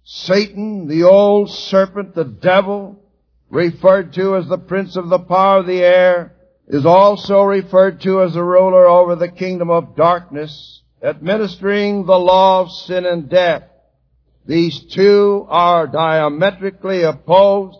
Satan, 0.02 0.88
the 0.88 1.02
old 1.02 1.50
serpent, 1.50 2.14
the 2.14 2.24
devil, 2.24 2.98
referred 3.50 4.14
to 4.14 4.36
as 4.36 4.48
the 4.48 4.56
prince 4.56 4.96
of 4.96 5.10
the 5.10 5.18
power 5.18 5.58
of 5.58 5.66
the 5.66 5.82
air, 5.82 6.36
is 6.70 6.86
also 6.86 7.42
referred 7.42 8.00
to 8.00 8.22
as 8.22 8.36
a 8.36 8.44
ruler 8.44 8.86
over 8.86 9.16
the 9.16 9.28
kingdom 9.28 9.70
of 9.70 9.96
darkness, 9.96 10.82
administering 11.02 12.06
the 12.06 12.18
law 12.18 12.60
of 12.60 12.70
sin 12.70 13.04
and 13.04 13.28
death. 13.28 13.64
These 14.46 14.84
two 14.94 15.46
are 15.48 15.88
diametrically 15.88 17.02
opposed, 17.02 17.76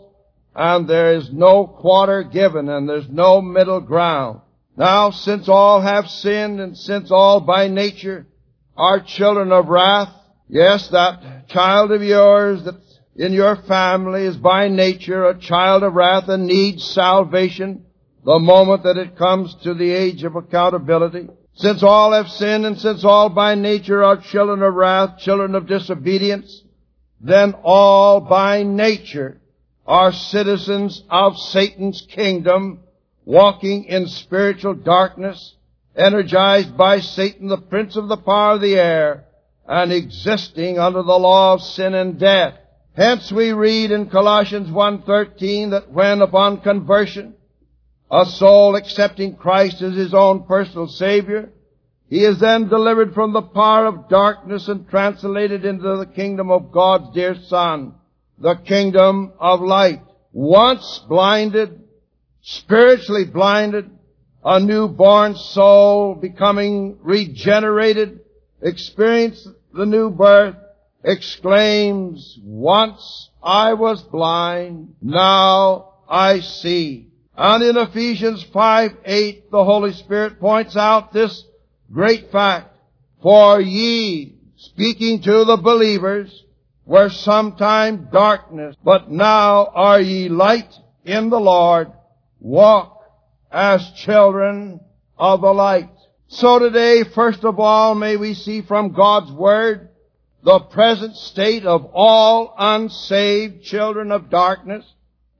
and 0.53 0.89
there 0.89 1.15
is 1.15 1.31
no 1.31 1.65
quarter 1.67 2.23
given, 2.23 2.67
and 2.67 2.87
there's 2.87 3.07
no 3.09 3.41
middle 3.41 3.79
ground. 3.79 4.41
Now, 4.75 5.11
since 5.11 5.47
all 5.47 5.79
have 5.79 6.07
sinned, 6.09 6.59
and 6.59 6.77
since 6.77 7.11
all 7.11 7.39
by 7.39 7.69
nature 7.69 8.27
are 8.75 8.99
children 8.99 9.53
of 9.53 9.69
wrath, 9.69 10.13
yes, 10.49 10.89
that 10.89 11.47
child 11.47 11.93
of 11.93 12.03
yours 12.03 12.63
that 12.65 12.75
in 13.15 13.31
your 13.31 13.55
family 13.55 14.25
is 14.25 14.35
by 14.35 14.67
nature 14.67 15.25
a 15.25 15.39
child 15.39 15.83
of 15.83 15.93
wrath 15.93 16.27
and 16.27 16.45
needs 16.45 16.83
salvation, 16.83 17.85
the 18.23 18.39
moment 18.39 18.83
that 18.83 18.97
it 18.97 19.17
comes 19.17 19.55
to 19.63 19.73
the 19.73 19.91
age 19.91 20.23
of 20.23 20.35
accountability. 20.35 21.27
Since 21.53 21.83
all 21.83 22.13
have 22.13 22.29
sinned 22.29 22.65
and 22.65 22.79
since 22.79 23.03
all 23.03 23.29
by 23.29 23.55
nature 23.55 24.03
are 24.03 24.17
children 24.17 24.61
of 24.61 24.73
wrath, 24.73 25.19
children 25.19 25.55
of 25.55 25.67
disobedience, 25.67 26.63
then 27.19 27.53
all 27.63 28.21
by 28.21 28.63
nature 28.63 29.41
are 29.85 30.13
citizens 30.13 31.03
of 31.09 31.37
Satan's 31.37 32.01
kingdom, 32.01 32.79
walking 33.25 33.85
in 33.85 34.07
spiritual 34.07 34.73
darkness, 34.75 35.55
energized 35.95 36.77
by 36.77 36.99
Satan, 36.99 37.47
the 37.47 37.57
prince 37.57 37.95
of 37.95 38.07
the 38.07 38.17
power 38.17 38.55
of 38.55 38.61
the 38.61 38.75
air, 38.75 39.25
and 39.67 39.91
existing 39.91 40.79
under 40.79 41.03
the 41.03 41.19
law 41.19 41.53
of 41.53 41.61
sin 41.61 41.93
and 41.93 42.19
death. 42.19 42.55
Hence 42.95 43.31
we 43.31 43.51
read 43.51 43.91
in 43.91 44.09
Colossians 44.09 44.69
1.13 44.69 45.71
that 45.71 45.91
when 45.91 46.21
upon 46.21 46.61
conversion, 46.61 47.35
a 48.11 48.25
soul 48.25 48.75
accepting 48.75 49.37
Christ 49.37 49.81
as 49.81 49.95
his 49.95 50.13
own 50.13 50.43
personal 50.43 50.87
Savior, 50.87 51.49
he 52.09 52.25
is 52.25 52.39
then 52.39 52.67
delivered 52.67 53.13
from 53.13 53.31
the 53.31 53.41
power 53.41 53.85
of 53.85 54.09
darkness 54.09 54.67
and 54.67 54.87
translated 54.89 55.63
into 55.63 55.95
the 55.95 56.05
kingdom 56.05 56.51
of 56.51 56.73
God's 56.73 57.13
dear 57.13 57.35
Son, 57.47 57.93
the 58.37 58.55
kingdom 58.55 59.31
of 59.39 59.61
light. 59.61 60.01
Once 60.33 60.99
blinded, 61.07 61.81
spiritually 62.41 63.23
blinded, 63.23 63.89
a 64.43 64.59
newborn 64.59 65.35
soul 65.35 66.15
becoming 66.15 66.97
regenerated, 67.01 68.19
experience 68.61 69.47
the 69.73 69.85
new 69.85 70.09
birth, 70.09 70.55
exclaims, 71.01 72.37
once 72.43 73.29
I 73.41 73.73
was 73.73 74.01
blind, 74.01 74.95
now 75.01 75.93
I 76.09 76.41
see. 76.41 77.10
And 77.43 77.63
in 77.63 77.75
Ephesians 77.75 78.43
5, 78.53 78.97
8, 79.03 79.49
the 79.49 79.63
Holy 79.63 79.93
Spirit 79.93 80.39
points 80.39 80.77
out 80.77 81.11
this 81.11 81.43
great 81.91 82.31
fact. 82.31 82.69
For 83.23 83.59
ye, 83.59 84.35
speaking 84.57 85.23
to 85.23 85.45
the 85.45 85.57
believers, 85.57 86.45
were 86.85 87.09
sometime 87.09 88.09
darkness, 88.11 88.75
but 88.83 89.09
now 89.09 89.65
are 89.73 89.99
ye 89.99 90.29
light 90.29 90.71
in 91.03 91.31
the 91.31 91.39
Lord. 91.39 91.91
Walk 92.39 93.01
as 93.51 93.89
children 93.93 94.79
of 95.17 95.41
the 95.41 95.51
light. 95.51 95.89
So 96.27 96.59
today, 96.59 97.05
first 97.05 97.43
of 97.43 97.59
all, 97.59 97.95
may 97.95 98.17
we 98.17 98.35
see 98.35 98.61
from 98.61 98.91
God's 98.91 99.31
Word 99.31 99.89
the 100.43 100.59
present 100.59 101.15
state 101.15 101.65
of 101.65 101.89
all 101.91 102.53
unsaved 102.55 103.63
children 103.63 104.11
of 104.11 104.29
darkness, 104.29 104.85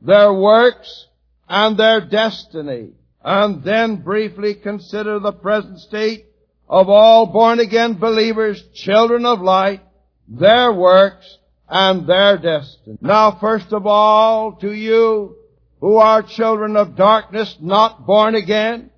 their 0.02 0.34
works, 0.34 1.06
and 1.52 1.76
their 1.76 2.00
destiny, 2.00 2.92
and 3.22 3.62
then 3.62 3.98
briefly 3.98 4.56
consider 4.56 5.20
the 5.20 5.34
present 5.34 5.78
state 5.80 6.26
of 6.70 6.88
all 6.88 7.26
born 7.26 7.60
again 7.60 7.96
believers, 7.96 8.64
children 8.74 9.26
of 9.26 9.42
light, 9.42 9.82
their 10.30 10.72
works, 10.72 11.38
and 11.68 12.08
their 12.08 12.38
destiny. 12.38 12.98
Now 13.02 13.38
first 13.38 13.74
of 13.74 13.86
all, 13.86 14.54
to 14.62 14.72
you 14.72 15.36
who 15.82 15.98
are 15.98 16.24
children 16.24 16.78
of 16.78 16.96
darkness, 16.96 17.58
not 17.60 18.06
born 18.06 18.36
again, 18.36 18.90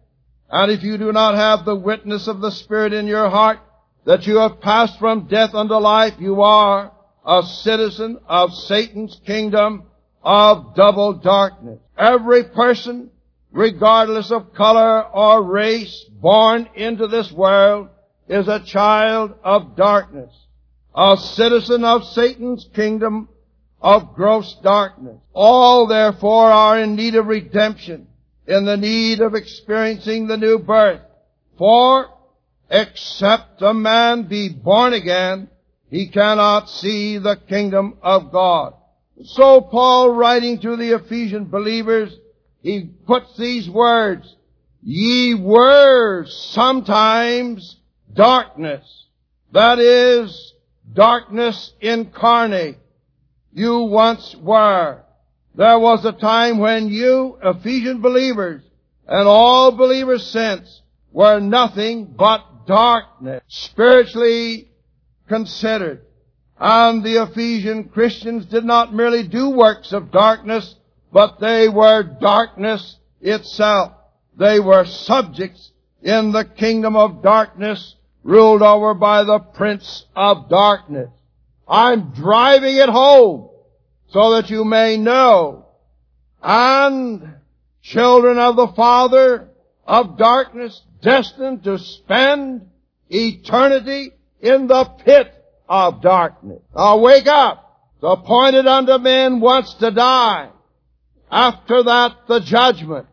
and 0.48 0.72
if 0.72 0.84
you 0.84 1.00
do 1.00 1.12
not 1.12 1.34
have 1.34 1.66
the 1.66 1.76
witness 1.76 2.28
of 2.28 2.40
the 2.40 2.52
Spirit 2.52 2.94
in 2.94 3.08
your 3.08 3.32
heart, 3.32 3.58
that 4.06 4.28
you 4.28 4.38
have 4.38 4.62
passed 4.62 5.00
from 5.00 5.28
death 5.28 5.56
unto 5.56 5.74
life, 5.74 6.14
you 6.20 6.44
are 6.44 6.92
a 7.26 7.42
citizen 7.42 8.20
of 8.28 8.54
Satan's 8.54 9.20
kingdom 9.26 9.88
of 10.24 10.76
double 10.76 11.14
darkness. 11.14 11.80
Every 11.98 12.46
person, 12.46 13.12
regardless 13.52 14.32
of 14.32 14.54
color 14.54 15.04
or 15.04 15.44
race, 15.44 16.06
born 16.10 16.70
into 16.76 17.08
this 17.08 17.32
world 17.32 17.90
is 18.28 18.48
a 18.48 18.64
child 18.64 19.34
of 19.44 19.76
darkness, 19.76 20.32
a 20.96 21.18
citizen 21.18 21.84
of 21.84 22.06
Satan's 22.06 22.68
kingdom 22.74 23.28
of 23.82 24.16
gross 24.16 24.56
darkness. 24.64 25.18
All 25.34 25.88
therefore 25.88 26.52
are 26.52 26.80
in 26.80 26.96
need 26.96 27.16
of 27.16 27.28
redemption, 27.28 28.08
in 28.48 28.66
the 28.66 28.78
need 28.78 29.20
of 29.20 29.36
experiencing 29.36 30.28
the 30.28 30.38
new 30.38 30.58
birth, 30.60 31.02
For 31.58 32.08
except 32.70 33.62
a 33.62 33.74
man 33.74 34.24
be 34.24 34.50
born 34.50 34.94
again, 34.94 35.50
he 35.90 36.10
cannot 36.10 36.70
see 36.70 37.18
the 37.18 37.36
kingdom 37.36 37.98
of 38.02 38.32
God. 38.32 38.74
So 39.24 39.62
Paul 39.62 40.12
writing 40.12 40.60
to 40.60 40.76
the 40.76 40.92
Ephesian 40.96 41.46
believers, 41.46 42.14
he 42.62 42.90
puts 43.06 43.38
these 43.38 43.70
words, 43.70 44.36
ye 44.82 45.34
were 45.34 46.26
sometimes 46.26 47.78
darkness. 48.14 49.08
That 49.54 49.80
is, 49.80 50.54
darkness 50.92 51.74
incarnate. 51.80 52.78
You 53.54 53.80
once 53.84 54.36
were. 54.36 55.04
There 55.56 55.80
was 55.80 56.04
a 56.04 56.12
time 56.12 56.58
when 56.58 56.90
you, 56.90 57.38
Ephesian 57.44 58.02
believers, 58.02 58.64
and 59.08 59.28
all 59.28 59.72
believers 59.72 60.26
since, 60.26 60.82
were 61.12 61.40
nothing 61.40 62.14
but 62.18 62.66
darkness, 62.66 63.44
spiritually 63.48 64.72
considered. 65.28 66.02
And 66.66 67.04
the 67.04 67.22
Ephesian 67.24 67.90
Christians 67.90 68.46
did 68.46 68.64
not 68.64 68.94
merely 68.94 69.28
do 69.28 69.50
works 69.50 69.92
of 69.92 70.12
darkness, 70.12 70.76
but 71.12 71.42
they 71.42 71.68
were 71.68 72.04
darkness 72.04 72.96
itself. 73.20 73.92
They 74.40 74.62
were 74.62 74.86
subjects 74.86 75.72
in 76.02 76.32
the 76.32 76.46
kingdom 76.46 76.96
of 76.96 77.22
darkness 77.22 77.96
ruled 78.24 78.62
over 78.62 78.94
by 78.94 79.26
the 79.26 79.40
prince 79.40 80.06
of 80.16 80.48
darkness. 80.48 81.10
I'm 81.68 82.12
driving 82.12 82.78
it 82.78 82.88
home 82.88 83.50
so 84.12 84.36
that 84.36 84.50
you 84.50 84.64
may 84.64 84.96
know. 84.96 85.66
And 86.42 87.34
children 87.82 88.38
of 88.38 88.56
the 88.56 88.70
Father 88.70 89.50
of 89.86 90.18
darkness 90.18 90.82
destined 91.02 91.66
to 91.66 91.78
spend 91.78 92.70
eternity 93.10 94.14
in 94.40 94.68
the 94.68 94.86
pit 94.86 95.43
of 95.68 96.02
darkness. 96.02 96.62
Now 96.76 97.00
wake 97.00 97.28
up. 97.28 97.60
The 98.02 98.08
appointed 98.08 98.68
unto 98.68 98.98
men 98.98 99.40
once 99.40 99.74
to 99.76 99.92
die. 99.92 100.50
After 101.32 101.84
that, 101.84 102.28
the 102.28 102.42
judgment. 102.42 103.08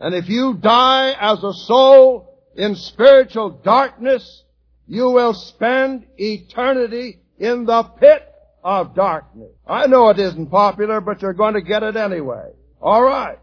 And 0.00 0.14
if 0.14 0.28
you 0.28 0.54
die 0.54 1.14
as 1.20 1.44
a 1.44 1.52
soul 1.52 2.40
in 2.56 2.74
spiritual 2.74 3.50
darkness, 3.50 4.42
you 4.88 5.10
will 5.10 5.34
spend 5.34 6.06
eternity 6.16 7.20
in 7.38 7.66
the 7.66 7.82
pit 7.82 8.28
of 8.64 8.94
darkness. 8.94 9.50
I 9.66 9.86
know 9.86 10.08
it 10.08 10.18
isn't 10.18 10.46
popular, 10.50 11.00
but 11.00 11.22
you're 11.22 11.34
going 11.34 11.54
to 11.54 11.62
get 11.62 11.82
it 11.82 11.96
anyway. 11.96 12.50
Alright. 12.80 13.38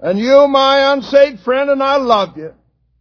And 0.00 0.18
you, 0.18 0.48
my 0.48 0.92
unsaved 0.94 1.40
friend, 1.40 1.70
and 1.70 1.82
I 1.82 1.96
love 1.96 2.36
you. 2.36 2.54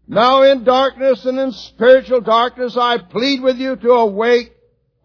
Now 0.08 0.42
in 0.42 0.64
darkness 0.64 1.26
and 1.26 1.40
in 1.40 1.52
spiritual 1.52 2.22
darkness, 2.22 2.76
I 2.78 2.98
plead 2.98 3.42
with 3.42 3.58
you 3.58 3.76
to 3.76 3.92
awake, 3.92 4.52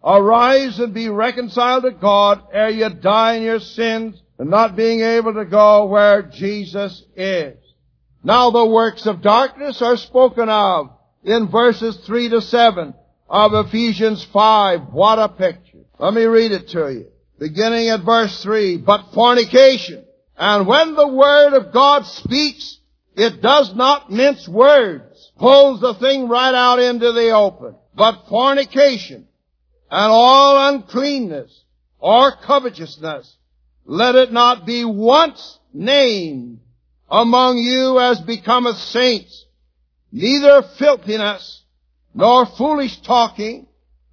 arise 0.05 0.78
and 0.78 0.92
be 0.92 1.09
reconciled 1.09 1.84
to 1.84 1.90
God 1.90 2.42
ere 2.52 2.68
you 2.68 2.90
die 2.90 3.36
in 3.36 3.42
your 3.42 3.61
sins 3.61 4.20
and 4.38 4.50
not 4.50 4.76
being 4.76 5.00
able 5.00 5.34
to 5.34 5.44
go 5.44 5.86
where 5.86 6.22
Jesus 6.22 7.02
is. 7.16 7.57
Now 8.22 8.50
the 8.50 8.66
works 8.66 9.07
of 9.07 9.22
darkness 9.22 9.80
are 9.80 9.96
spoken 9.96 10.48
of 10.48 10.90
in 11.22 11.48
verses 11.48 11.96
3 12.07 12.30
to 12.30 12.40
7 12.40 12.94
of 13.28 13.66
Ephesians 13.66 14.24
5. 14.32 14.92
What 14.92 15.18
a 15.18 15.28
picture. 15.28 15.84
Let 15.98 16.12
me 16.12 16.24
read 16.24 16.52
it 16.52 16.68
to 16.68 16.92
you. 16.92 17.07
Beginning 17.38 17.88
at 17.88 18.05
verse 18.05 18.42
3. 18.42 18.78
But 18.78 19.12
fornication. 19.12 20.05
And 20.36 20.66
when 20.66 20.94
the 20.94 21.09
word 21.09 21.55
of 21.55 21.72
God 21.72 22.05
speaks, 22.07 22.78
it 23.16 23.40
does 23.40 23.74
not 23.74 24.11
mince 24.11 24.48
words. 24.48 25.32
Pulls 25.38 25.80
the 25.80 25.94
thing 25.94 26.28
right 26.28 26.55
out 26.55 26.80
into 26.80 27.12
the 27.12 27.30
open. 27.30 27.76
But 27.94 28.26
fornication 28.28 29.28
and 29.91 30.12
all 30.12 30.68
uncleanness 30.68 31.64
or 31.99 32.32
covetousness, 32.47 33.37
let 33.85 34.14
it 34.14 34.32
not 34.32 34.66
be 34.66 34.85
once 34.85 35.59
named 35.72 36.61
among 37.11 37.59
you 37.59 37.99
as 37.99 38.20
becometh 38.20 38.78
saints, 38.78 39.47
neither 40.11 40.62
filthiness, 40.78 41.62
nor 42.14 42.47
foolish 42.47 43.01
talking, 43.03 43.66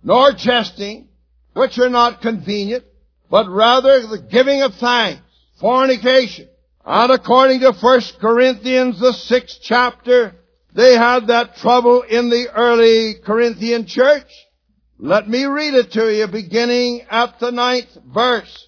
nor 0.04 0.34
jesting, 0.34 1.08
which 1.54 1.78
are 1.80 1.90
not 1.90 2.22
convenient, 2.22 2.84
but 3.30 3.48
rather 3.50 4.08
the 4.08 4.20
giving 4.20 4.62
of 4.62 4.74
thanks, 4.76 5.22
fornication. 5.60 6.50
And 6.86 7.12
according 7.12 7.60
to 7.62 7.74
1 7.74 8.02
Corinthians, 8.20 9.00
the 9.00 9.14
sixth 9.14 9.60
chapter, 9.62 10.36
they 10.74 10.96
had 10.96 11.28
that 11.28 11.58
trouble 11.58 12.02
in 12.02 12.30
the 12.30 12.48
early 12.56 13.16
Corinthian 13.24 13.86
church. 13.86 14.32
Let 15.04 15.28
me 15.28 15.46
read 15.46 15.74
it 15.74 15.94
to 15.94 16.16
you 16.16 16.28
beginning 16.28 17.02
at 17.10 17.40
the 17.40 17.52
ninth 17.52 17.90
verse. 18.14 18.68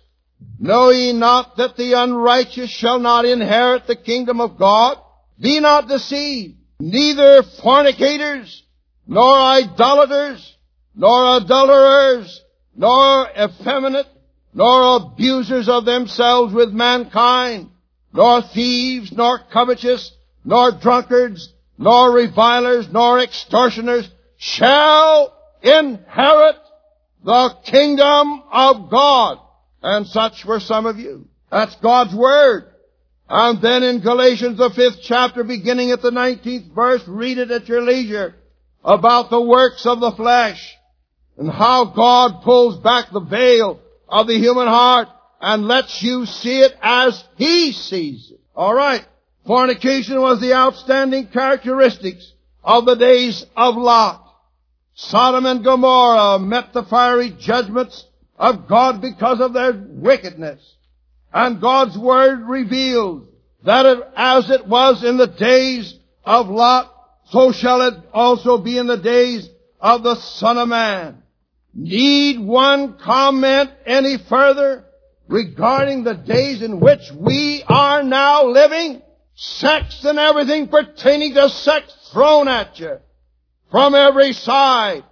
Know 0.60 0.90
ye 0.90 1.14
not 1.14 1.58
that 1.58 1.78
the 1.78 1.94
unrighteous 1.94 2.72
shall 2.72 2.98
not 2.98 3.26
inherit 3.26 3.86
the 3.86 3.96
kingdom 3.96 4.42
of 4.42 4.58
God? 4.58 4.98
Be 5.40 5.60
not 5.60 5.88
deceived. 5.88 6.56
Neither 6.80 7.44
fornicators, 7.62 8.64
nor 9.06 9.38
idolaters, 9.38 10.58
nor 10.96 11.38
adulterers, 11.38 12.42
nor 12.76 13.28
effeminate, 13.30 14.08
nor 14.56 14.96
abusers 14.96 15.70
of 15.70 15.86
themselves 15.86 16.52
with 16.52 16.72
mankind, 16.72 17.70
nor 18.12 18.42
thieves, 18.42 19.12
nor 19.12 19.38
covetous, 19.52 20.12
nor 20.44 20.72
drunkards, 20.72 21.54
nor 21.78 22.12
revilers, 22.12 22.92
nor 22.92 23.20
extortioners 23.20 24.10
shall 24.38 25.32
inherit 25.64 26.58
the 27.24 27.56
kingdom 27.66 28.44
of 28.52 28.92
God. 28.92 29.40
And 29.82 30.06
such 30.08 30.46
were 30.46 30.60
some 30.60 30.86
of 30.86 31.00
you. 31.00 31.28
That's 31.50 31.76
God's 31.78 32.14
Word. 32.14 32.66
And 33.30 33.62
then 33.62 33.84
in 33.84 34.02
Galatians, 34.02 34.58
the 34.58 34.70
fifth 34.70 35.00
chapter, 35.02 35.44
beginning 35.44 35.92
at 35.92 36.02
the 36.02 36.12
19th 36.12 36.74
verse, 36.74 37.02
read 37.08 37.38
it 37.38 37.52
at 37.52 37.68
your 37.68 37.82
leisure, 37.82 38.36
about 38.84 39.30
the 39.30 39.42
works 39.42 39.86
of 39.86 40.00
the 40.00 40.12
flesh, 40.12 40.76
and 41.38 41.50
how 41.50 41.86
God 41.86 42.44
pulls 42.44 42.78
back 42.78 43.12
the 43.12 43.22
veil 43.22 43.80
of 44.10 44.28
the 44.28 44.38
human 44.38 44.68
heart 44.68 45.08
and 45.42 45.68
lets 45.68 46.04
you 46.04 46.26
see 46.26 46.60
it 46.60 46.74
as 46.82 47.24
He 47.38 47.72
sees 47.72 48.32
it. 48.32 48.40
Alright. 48.56 49.06
Fornication 49.46 50.22
was 50.22 50.40
the 50.40 50.54
outstanding 50.54 51.28
characteristics 51.28 52.32
of 52.64 52.86
the 52.86 52.96
days 52.96 53.46
of 53.58 53.76
Lot. 53.76 54.23
Sodom 54.96 55.46
and 55.46 55.64
Gomorrah 55.64 56.40
met 56.40 56.74
the 56.74 56.84
fiery 56.84 57.36
judgments 57.40 58.06
of 58.38 58.68
God 58.68 59.02
because 59.02 59.40
of 59.40 59.54
their 59.54 59.74
wickedness. 59.74 60.62
And 61.34 61.62
God's 61.62 61.98
Word 61.98 62.48
revealed 62.48 63.28
that 63.66 63.86
as 64.16 64.50
it 64.52 64.68
was 64.68 65.04
in 65.04 65.18
the 65.18 65.28
days 65.28 65.98
of 66.24 66.48
Lot, 66.48 66.92
so 67.30 67.52
shall 67.52 67.82
it 67.88 67.96
also 68.14 68.58
be 68.58 68.78
in 68.78 68.88
the 68.88 68.98
days 68.98 69.50
of 69.80 70.04
the 70.04 70.16
Son 70.16 70.58
of 70.58 70.68
Man. 70.68 71.24
Need 71.74 72.40
one 72.40 73.00
comment 73.00 73.72
any 73.86 74.18
further 74.30 74.86
regarding 75.28 76.04
the 76.04 76.14
days 76.14 76.62
in 76.62 76.80
which 76.80 77.12
we 77.18 77.64
are 77.68 78.04
now 78.04 78.46
living? 78.46 79.02
Sex 79.36 80.06
and 80.06 80.20
everything 80.20 80.68
pertaining 80.68 81.34
to 81.34 81.50
sex 81.50 81.92
thrown 82.12 82.48
at 82.48 82.80
you 82.80 83.00
from 83.74 83.96
every 83.96 84.34
side. 84.34 85.04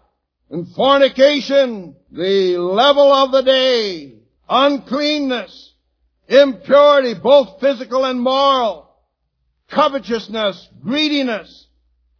And 0.52 0.68
fornication, 0.76 1.96
the 2.12 2.60
level 2.60 3.12
of 3.12 3.32
the 3.32 3.42
day, 3.42 4.20
uncleanness, 4.48 5.74
impurity, 6.28 7.16
both 7.16 7.60
physical 7.60 8.06
and 8.06 8.22
moral, 8.22 8.88
covetousness, 9.72 10.70
greediness, 10.84 11.66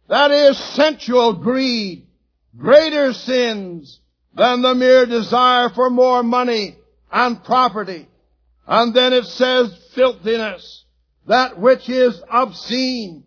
that 0.08 0.32
is 0.32 0.58
sensual 0.58 1.34
greed, 1.34 2.08
greater 2.56 3.12
sins 3.12 4.00
than 4.34 4.62
the 4.62 4.74
mere 4.74 5.06
desire 5.06 5.68
for 5.68 5.90
more 5.90 6.24
money 6.24 6.76
and 7.12 7.44
property. 7.44 8.08
And 8.66 8.92
then 8.92 9.12
it 9.12 9.26
says 9.26 9.72
filthiness, 9.94 10.86
that 11.28 11.56
which 11.60 11.88
is 11.88 12.20
obscene, 12.28 13.22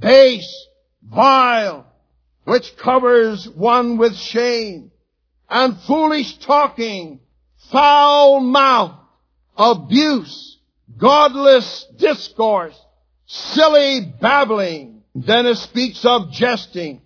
base, 0.00 0.66
vile, 1.04 1.86
which 2.46 2.76
covers 2.76 3.48
one 3.48 3.98
with 3.98 4.14
shame, 4.14 4.92
and 5.50 5.76
foolish 5.80 6.38
talking, 6.38 7.18
foul 7.72 8.38
mouth, 8.38 8.94
abuse, 9.56 10.56
godless 10.96 11.86
discourse, 11.98 12.80
silly 13.26 14.00
babbling. 14.20 15.02
Then 15.12 15.46
it 15.46 15.56
speaks 15.56 16.04
of 16.04 16.30
jesting, 16.30 17.02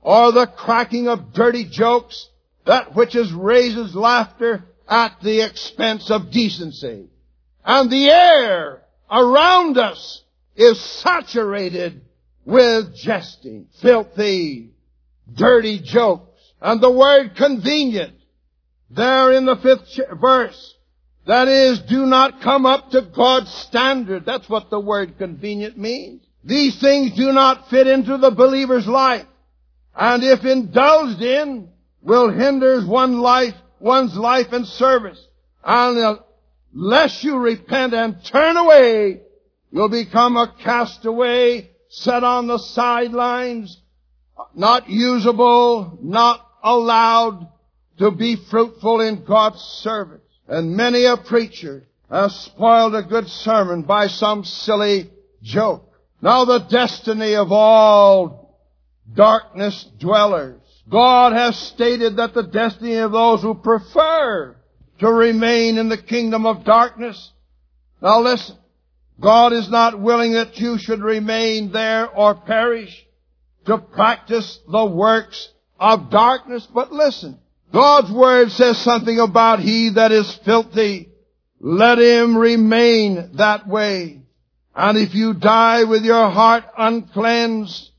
or 0.00 0.30
the 0.30 0.46
cracking 0.46 1.08
of 1.08 1.32
dirty 1.32 1.64
jokes, 1.64 2.28
that 2.64 2.94
which 2.94 3.16
is 3.16 3.32
raises 3.32 3.96
laughter 3.96 4.64
at 4.88 5.20
the 5.22 5.40
expense 5.40 6.08
of 6.08 6.30
decency. 6.30 7.08
And 7.64 7.90
the 7.90 8.10
air 8.10 8.82
around 9.10 9.76
us 9.76 10.22
is 10.54 10.80
saturated 10.80 12.02
with 12.48 12.96
jesting, 12.96 13.66
filthy, 13.82 14.70
dirty 15.34 15.80
jokes. 15.80 16.40
And 16.62 16.80
the 16.80 16.90
word 16.90 17.36
convenient, 17.36 18.14
there 18.88 19.32
in 19.32 19.44
the 19.44 19.56
fifth 19.56 20.00
verse, 20.18 20.74
that 21.26 21.46
is, 21.46 21.80
do 21.80 22.06
not 22.06 22.40
come 22.40 22.64
up 22.64 22.90
to 22.92 23.02
God's 23.02 23.52
standard. 23.52 24.24
That's 24.24 24.48
what 24.48 24.70
the 24.70 24.80
word 24.80 25.18
convenient 25.18 25.76
means. 25.76 26.24
These 26.42 26.80
things 26.80 27.14
do 27.14 27.32
not 27.32 27.68
fit 27.68 27.86
into 27.86 28.16
the 28.16 28.30
believer's 28.30 28.86
life. 28.86 29.26
And 29.94 30.24
if 30.24 30.42
indulged 30.46 31.20
in, 31.20 31.68
will 32.00 32.30
hinder 32.30 32.80
one 32.80 33.18
life, 33.18 33.56
one's 33.78 34.16
life 34.16 34.52
and 34.52 34.66
service. 34.66 35.22
And 35.62 36.18
unless 36.74 37.22
you 37.22 37.36
repent 37.36 37.92
and 37.92 38.24
turn 38.24 38.56
away, 38.56 39.20
you'll 39.70 39.90
become 39.90 40.38
a 40.38 40.54
castaway, 40.64 41.72
set 41.88 42.24
on 42.24 42.46
the 42.46 42.58
sidelines, 42.58 43.80
not 44.54 44.88
usable, 44.88 45.98
not 46.02 46.44
allowed 46.62 47.48
to 47.98 48.10
be 48.10 48.36
fruitful 48.36 49.00
in 49.00 49.24
God's 49.24 49.60
service. 49.60 50.22
And 50.46 50.76
many 50.76 51.04
a 51.04 51.16
preacher 51.16 51.86
has 52.10 52.34
spoiled 52.40 52.94
a 52.94 53.02
good 53.02 53.28
sermon 53.28 53.82
by 53.82 54.06
some 54.06 54.44
silly 54.44 55.10
joke. 55.42 55.92
Now 56.22 56.44
the 56.44 56.58
destiny 56.58 57.34
of 57.34 57.52
all 57.52 58.56
darkness 59.12 59.86
dwellers. 59.98 60.60
God 60.88 61.32
has 61.32 61.56
stated 61.56 62.16
that 62.16 62.34
the 62.34 62.44
destiny 62.44 62.94
of 62.96 63.12
those 63.12 63.42
who 63.42 63.54
prefer 63.54 64.56
to 65.00 65.12
remain 65.12 65.78
in 65.78 65.88
the 65.88 65.98
kingdom 65.98 66.46
of 66.46 66.64
darkness. 66.64 67.30
Now 68.00 68.20
listen. 68.20 68.56
God 69.20 69.52
is 69.52 69.68
not 69.68 70.00
willing 70.00 70.32
that 70.32 70.58
you 70.58 70.78
should 70.78 71.00
remain 71.00 71.72
there 71.72 72.08
or 72.08 72.34
perish 72.34 73.06
to 73.66 73.78
practice 73.78 74.60
the 74.70 74.86
works 74.86 75.48
of 75.78 76.10
darkness. 76.10 76.66
But 76.72 76.92
listen. 76.92 77.38
God's 77.72 78.10
word 78.10 78.50
says 78.52 78.78
something 78.78 79.18
about 79.18 79.60
he 79.60 79.90
that 79.90 80.12
is 80.12 80.32
filthy. 80.44 81.10
Let 81.60 81.98
him 81.98 82.36
remain 82.36 83.32
that 83.34 83.66
way. 83.66 84.22
And 84.74 84.96
if 84.96 85.14
you 85.14 85.34
die 85.34 85.84
with 85.84 86.04
your 86.04 86.30
heart 86.30 86.64
uncleansed, 86.76 87.90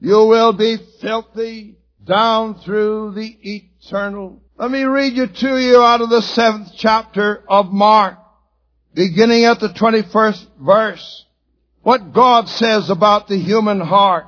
you 0.00 0.26
will 0.26 0.52
be 0.52 0.76
filthy 1.00 1.76
down 2.04 2.60
through 2.60 3.14
the 3.14 3.36
eternal. 3.42 4.42
Let 4.58 4.70
me 4.70 4.82
read 4.84 5.14
you 5.14 5.26
to 5.26 5.58
you 5.58 5.80
out 5.80 6.02
of 6.02 6.10
the 6.10 6.22
seventh 6.22 6.68
chapter 6.76 7.42
of 7.48 7.72
Mark, 7.72 8.18
beginning 8.96 9.44
at 9.44 9.60
the 9.60 9.68
21st 9.68 10.46
verse. 10.58 11.24
What 11.82 12.14
God 12.14 12.48
says 12.48 12.90
about 12.90 13.28
the 13.28 13.38
human 13.38 13.78
heart. 13.78 14.26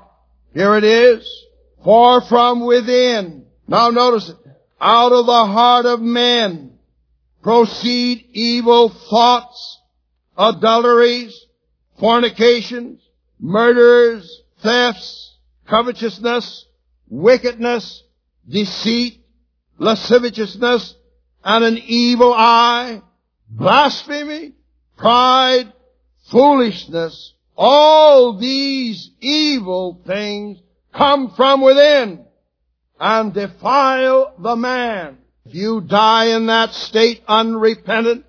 Here 0.54 0.76
it 0.76 0.84
is. 0.84 1.28
For 1.82 2.20
from 2.20 2.66
within, 2.66 3.46
now 3.66 3.88
notice 3.88 4.28
it, 4.28 4.36
out 4.80 5.12
of 5.12 5.26
the 5.26 5.46
heart 5.46 5.86
of 5.86 6.00
men 6.00 6.78
proceed 7.42 8.26
evil 8.32 8.90
thoughts, 8.90 9.80
adulteries, 10.36 11.46
fornications, 11.98 13.00
murders, 13.40 14.42
thefts, 14.62 15.36
covetousness, 15.66 16.66
wickedness, 17.08 18.02
deceit, 18.46 19.24
lasciviousness, 19.78 20.94
and 21.42 21.64
an 21.64 21.78
evil 21.78 22.34
eye, 22.34 23.00
blasphemy, 23.48 24.52
pride, 24.98 25.72
foolishness. 26.30 27.32
All 27.56 28.38
these 28.38 29.10
evil 29.20 30.02
things 30.06 30.58
come 30.94 31.32
from 31.34 31.60
within 31.60 32.24
and 33.00 33.32
defile 33.32 34.34
the 34.38 34.56
man. 34.56 35.18
If 35.46 35.54
you 35.54 35.80
die 35.80 36.36
in 36.36 36.46
that 36.46 36.74
state 36.74 37.22
unrepentant, 37.26 38.26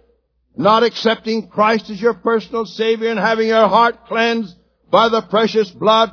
not 0.55 0.83
accepting 0.83 1.49
Christ 1.49 1.89
as 1.89 2.01
your 2.01 2.13
personal 2.13 2.65
Savior 2.65 3.09
and 3.09 3.19
having 3.19 3.47
your 3.47 3.67
heart 3.67 4.05
cleansed 4.07 4.55
by 4.89 5.09
the 5.09 5.21
precious 5.21 5.69
blood, 5.69 6.11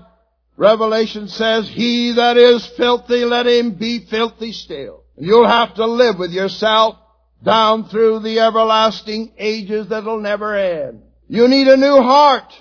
Revelation 0.57 1.29
says, 1.29 1.69
He 1.69 2.13
that 2.13 2.37
is 2.37 2.67
filthy, 2.77 3.25
let 3.25 3.47
him 3.47 3.73
be 3.73 4.07
filthy 4.07 4.53
still. 4.53 5.05
And 5.17 5.27
you'll 5.27 5.47
have 5.47 5.75
to 5.75 5.87
live 5.87 6.19
with 6.19 6.33
yourself 6.33 6.97
down 7.43 7.89
through 7.89 8.21
the 8.21 8.41
everlasting 8.41 9.33
ages 9.39 9.89
that'll 9.89 10.21
never 10.21 10.55
end. 10.55 11.03
You 11.29 11.49
need 11.49 11.69
a 11.69 11.77
new 11.77 12.03
heart, 12.03 12.53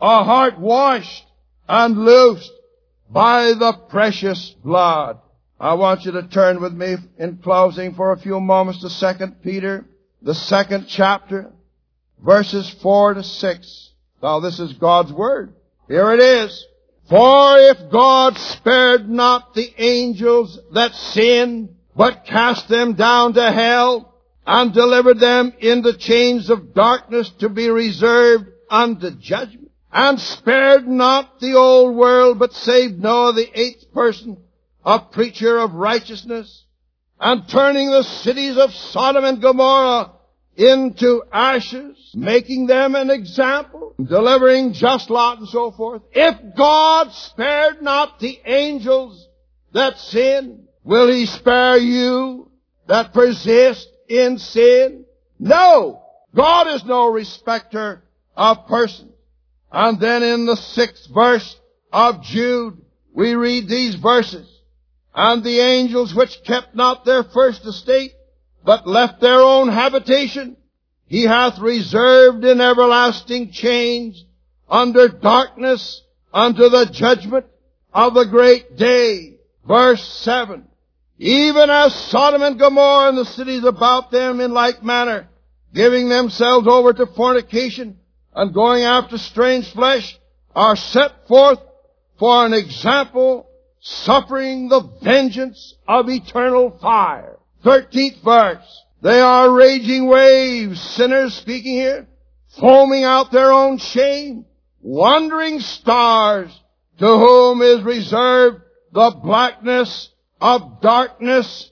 a 0.00 0.24
heart 0.24 0.58
washed 0.58 1.24
and 1.68 1.98
loosed 1.98 2.52
by 3.10 3.52
the 3.52 3.72
precious 3.88 4.54
blood. 4.64 5.18
I 5.58 5.74
want 5.74 6.04
you 6.04 6.12
to 6.12 6.28
turn 6.28 6.60
with 6.60 6.72
me 6.72 6.96
in 7.18 7.38
closing 7.38 7.94
for 7.94 8.12
a 8.12 8.18
few 8.18 8.40
moments 8.40 8.82
to 8.82 8.90
second 8.90 9.42
Peter, 9.42 9.86
the 10.22 10.34
second 10.34 10.86
chapter, 10.88 11.52
verses 12.22 12.68
4 12.82 13.14
to 13.14 13.22
6. 13.22 13.90
Now 14.22 14.40
this 14.40 14.60
is 14.60 14.72
God's 14.74 15.12
Word. 15.12 15.54
Here 15.88 16.12
it 16.12 16.20
is. 16.20 16.66
For 17.08 17.58
if 17.58 17.90
God 17.90 18.36
spared 18.36 19.08
not 19.08 19.54
the 19.54 19.72
angels 19.78 20.58
that 20.72 20.94
sinned, 20.94 21.75
but 21.96 22.26
cast 22.26 22.68
them 22.68 22.92
down 22.94 23.32
to 23.34 23.52
hell, 23.52 24.14
and 24.46 24.72
delivered 24.72 25.18
them 25.18 25.52
in 25.58 25.82
the 25.82 25.96
chains 25.96 26.50
of 26.50 26.74
darkness 26.74 27.28
to 27.40 27.48
be 27.48 27.68
reserved 27.68 28.46
unto 28.70 29.10
judgment, 29.12 29.70
and 29.92 30.20
spared 30.20 30.86
not 30.86 31.40
the 31.40 31.54
old 31.54 31.96
world, 31.96 32.38
but 32.38 32.52
saved 32.52 33.00
Noah 33.00 33.32
the 33.32 33.50
eighth 33.58 33.92
person, 33.92 34.36
a 34.84 35.00
preacher 35.00 35.58
of 35.58 35.72
righteousness, 35.74 36.64
and 37.18 37.48
turning 37.48 37.90
the 37.90 38.02
cities 38.02 38.58
of 38.58 38.72
Sodom 38.74 39.24
and 39.24 39.40
Gomorrah 39.40 40.12
into 40.54 41.22
ashes, 41.32 42.12
making 42.14 42.66
them 42.66 42.94
an 42.94 43.10
example, 43.10 43.94
delivering 44.02 44.74
just 44.74 45.10
Lot 45.10 45.38
and 45.38 45.48
so 45.48 45.70
forth. 45.70 46.02
If 46.12 46.56
God 46.56 47.12
spared 47.12 47.82
not 47.82 48.20
the 48.20 48.38
angels 48.44 49.28
that 49.72 49.98
sin, 49.98 50.65
will 50.86 51.08
He 51.08 51.26
spare 51.26 51.76
you 51.76 52.50
that 52.86 53.12
persist 53.12 53.88
in 54.08 54.38
sin? 54.38 55.04
No! 55.38 56.02
God 56.34 56.68
is 56.68 56.84
no 56.84 57.10
respecter 57.10 58.02
of 58.36 58.66
persons. 58.66 59.12
And 59.70 60.00
then 60.00 60.22
in 60.22 60.46
the 60.46 60.56
sixth 60.56 61.08
verse 61.12 61.56
of 61.92 62.22
Jude, 62.22 62.78
we 63.12 63.34
read 63.34 63.68
these 63.68 63.96
verses 63.96 64.48
and 65.16 65.42
the 65.42 65.60
angels 65.60 66.14
which 66.14 66.44
kept 66.44 66.74
not 66.74 67.06
their 67.06 67.24
first 67.24 67.64
estate, 67.64 68.12
but 68.62 68.86
left 68.86 69.20
their 69.20 69.40
own 69.40 69.68
habitation, 69.68 70.56
he 71.06 71.22
hath 71.22 71.58
reserved 71.58 72.44
in 72.44 72.60
everlasting 72.60 73.50
chains 73.50 74.24
under 74.68 75.08
darkness 75.08 76.02
unto 76.34 76.68
the 76.68 76.84
judgment 76.92 77.46
of 77.94 78.12
the 78.12 78.26
great 78.26 78.76
day. 78.76 79.38
Verse 79.66 80.06
7. 80.22 80.66
Even 81.18 81.70
as 81.70 81.94
Sodom 82.10 82.42
and 82.42 82.58
Gomorrah 82.58 83.08
and 83.08 83.18
the 83.18 83.24
cities 83.24 83.64
about 83.64 84.10
them 84.10 84.40
in 84.40 84.52
like 84.52 84.82
manner, 84.82 85.28
giving 85.74 86.08
themselves 86.08 86.66
over 86.68 86.92
to 86.92 87.06
fornication 87.06 87.98
and 88.34 88.52
going 88.52 88.82
after 88.82 89.16
strange 89.16 89.72
flesh, 89.72 90.18
are 90.54 90.76
set 90.76 91.26
forth 91.26 91.58
for 92.18 92.44
an 92.44 92.52
example 92.52 93.48
suffering 93.80 94.68
the 94.68 94.80
vengeance 95.02 95.74
of 95.86 96.08
eternal 96.08 96.76
fire. 96.80 97.38
Thirteenth 97.62 98.22
verse. 98.22 98.82
They 99.02 99.20
are 99.20 99.50
raging 99.52 100.08
waves, 100.08 100.80
sinners 100.80 101.34
speaking 101.34 101.74
here, 101.74 102.06
foaming 102.58 103.04
out 103.04 103.30
their 103.30 103.52
own 103.52 103.78
shame, 103.78 104.46
wandering 104.80 105.60
stars 105.60 106.50
to 106.98 107.06
whom 107.06 107.62
is 107.62 107.82
reserved 107.82 108.62
the 108.92 109.10
blackness 109.22 110.10
of 110.40 110.80
darkness 110.80 111.70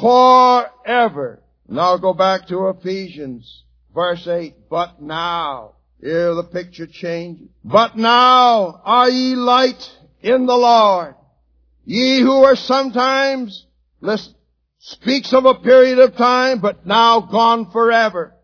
forever. 0.00 1.42
Now 1.68 1.96
go 1.96 2.12
back 2.12 2.48
to 2.48 2.68
Ephesians, 2.68 3.64
verse 3.94 4.26
8. 4.26 4.68
But 4.68 5.00
now, 5.00 5.74
here 6.00 6.34
the 6.34 6.44
picture 6.44 6.86
changes. 6.86 7.48
But 7.64 7.96
now 7.96 8.80
are 8.84 9.08
ye 9.08 9.34
light 9.36 9.90
in 10.20 10.46
the 10.46 10.56
Lord. 10.56 11.14
Ye 11.84 12.20
who 12.20 12.44
are 12.44 12.56
sometimes, 12.56 13.66
listen, 14.00 14.34
speaks 14.78 15.32
of 15.32 15.44
a 15.44 15.54
period 15.54 15.98
of 15.98 16.16
time, 16.16 16.60
but 16.60 16.86
now 16.86 17.20
gone 17.20 17.70
forever. 17.70 18.34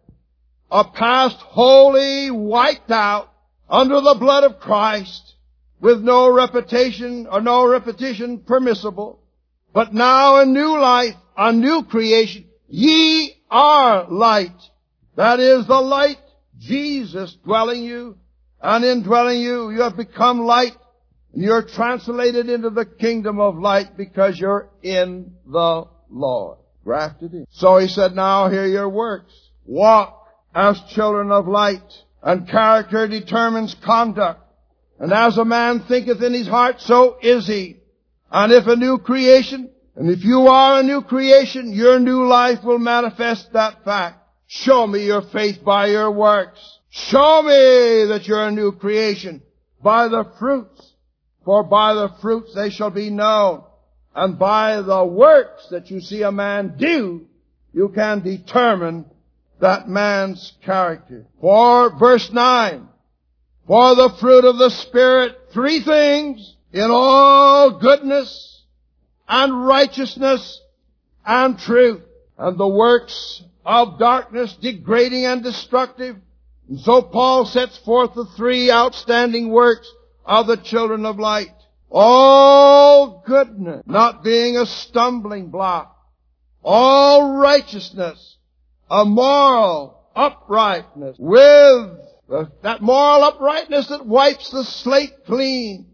A 0.70 0.84
past 0.84 1.36
wholly 1.36 2.30
wiped 2.30 2.90
out 2.90 3.32
under 3.68 4.00
the 4.00 4.16
blood 4.18 4.44
of 4.44 4.60
Christ 4.60 5.34
with 5.80 6.00
no 6.02 6.30
repetition 6.30 7.26
or 7.30 7.40
no 7.40 7.66
repetition 7.66 8.40
permissible, 8.40 9.20
but 9.76 9.92
now 9.92 10.40
a 10.40 10.46
new 10.46 10.78
life, 10.78 11.16
a 11.36 11.52
new 11.52 11.82
creation. 11.82 12.46
Ye 12.66 13.34
are 13.50 14.08
light. 14.08 14.56
That 15.16 15.38
is 15.38 15.66
the 15.66 15.78
light, 15.78 16.16
Jesus 16.58 17.36
dwelling 17.44 17.82
you, 17.82 18.16
and 18.62 18.82
in 18.86 19.02
dwelling 19.02 19.38
you, 19.38 19.68
you 19.68 19.82
have 19.82 19.94
become 19.94 20.40
light 20.40 20.72
And 21.34 21.44
you're 21.44 21.66
translated 21.66 22.48
into 22.48 22.70
the 22.70 22.86
kingdom 22.86 23.38
of 23.38 23.58
light 23.58 23.98
because 23.98 24.40
you're 24.40 24.70
in 24.82 25.34
the 25.46 25.84
Lord. 26.08 26.56
Grafted 26.82 27.34
in. 27.34 27.46
So 27.50 27.76
he 27.76 27.88
said, 27.88 28.14
now 28.14 28.48
hear 28.48 28.64
your 28.64 28.88
works. 28.88 29.34
Walk 29.66 30.26
as 30.54 30.80
children 30.94 31.30
of 31.30 31.46
light. 31.46 31.92
And 32.22 32.48
character 32.48 33.06
determines 33.06 33.76
conduct. 33.84 34.40
And 34.98 35.12
as 35.12 35.36
a 35.36 35.44
man 35.44 35.84
thinketh 35.86 36.22
in 36.22 36.32
his 36.32 36.48
heart, 36.48 36.80
so 36.80 37.18
is 37.20 37.46
he. 37.46 37.75
And 38.38 38.52
if 38.52 38.66
a 38.66 38.76
new 38.76 38.98
creation, 38.98 39.70
and 39.94 40.10
if 40.10 40.22
you 40.22 40.48
are 40.48 40.80
a 40.80 40.82
new 40.82 41.00
creation, 41.00 41.72
your 41.72 41.98
new 41.98 42.26
life 42.26 42.62
will 42.62 42.78
manifest 42.78 43.50
that 43.54 43.82
fact. 43.82 44.18
Show 44.46 44.86
me 44.86 45.06
your 45.06 45.22
faith 45.22 45.64
by 45.64 45.86
your 45.86 46.10
works. 46.10 46.60
Show 46.90 47.40
me 47.40 48.08
that 48.10 48.24
you're 48.26 48.46
a 48.46 48.50
new 48.50 48.72
creation 48.72 49.40
by 49.82 50.08
the 50.08 50.30
fruits. 50.38 50.92
For 51.46 51.64
by 51.64 51.94
the 51.94 52.10
fruits 52.20 52.54
they 52.54 52.68
shall 52.68 52.90
be 52.90 53.08
known. 53.08 53.64
And 54.14 54.38
by 54.38 54.82
the 54.82 55.06
works 55.06 55.68
that 55.70 55.90
you 55.90 56.02
see 56.02 56.20
a 56.20 56.30
man 56.30 56.74
do, 56.76 57.26
you 57.72 57.88
can 57.88 58.20
determine 58.20 59.06
that 59.62 59.88
man's 59.88 60.52
character. 60.62 61.24
For 61.40 61.98
verse 61.98 62.30
9, 62.30 62.86
for 63.66 63.94
the 63.94 64.10
fruit 64.20 64.44
of 64.44 64.58
the 64.58 64.68
Spirit, 64.68 65.38
three 65.54 65.80
things, 65.80 66.55
in 66.76 66.90
all 66.90 67.78
goodness 67.78 68.62
and 69.26 69.66
righteousness 69.66 70.60
and 71.24 71.58
truth. 71.58 72.02
And 72.38 72.58
the 72.58 72.68
works 72.68 73.42
of 73.64 73.98
darkness, 73.98 74.54
degrading 74.60 75.24
and 75.24 75.42
destructive. 75.42 76.16
And 76.68 76.78
so 76.80 77.00
Paul 77.00 77.46
sets 77.46 77.78
forth 77.78 78.14
the 78.14 78.26
three 78.36 78.70
outstanding 78.70 79.48
works 79.50 79.90
of 80.24 80.46
the 80.46 80.58
children 80.58 81.06
of 81.06 81.18
light. 81.18 81.48
All 81.90 83.22
goodness, 83.26 83.82
not 83.86 84.22
being 84.22 84.58
a 84.58 84.66
stumbling 84.66 85.48
block. 85.48 85.96
All 86.62 87.36
righteousness, 87.36 88.36
a 88.90 89.04
moral 89.04 90.02
uprightness 90.14 91.16
with 91.18 91.90
that 92.62 92.82
moral 92.82 93.22
uprightness 93.22 93.86
that 93.86 94.04
wipes 94.04 94.50
the 94.50 94.64
slate 94.64 95.24
clean 95.26 95.86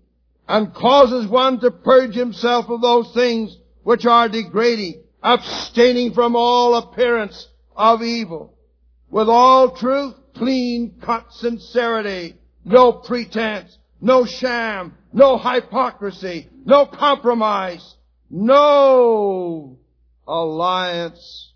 and 0.49 0.75
causes 0.75 1.27
one 1.27 1.61
to 1.61 1.71
purge 1.71 2.15
himself 2.15 2.69
of 2.69 2.81
those 2.81 3.13
things 3.15 3.57
which 3.83 4.07
are 4.07 4.29
degrading, 4.29 5.03
abstaining 5.23 6.13
from 6.13 6.37
all 6.37 6.75
appearance 6.75 7.49
of 7.77 8.03
evil. 8.03 8.55
With 9.11 9.29
all 9.29 9.77
truth, 9.77 10.15
clean 10.35 10.95
cut 11.03 11.27
sincerity, 11.33 12.37
no 12.65 12.93
pretense, 12.93 13.77
no 14.01 14.25
sham, 14.25 14.97
no 15.13 15.39
hypocrisy, 15.39 16.49
no 16.65 16.87
compromise, 16.87 17.97
no 18.31 19.79
alliance 20.27 21.53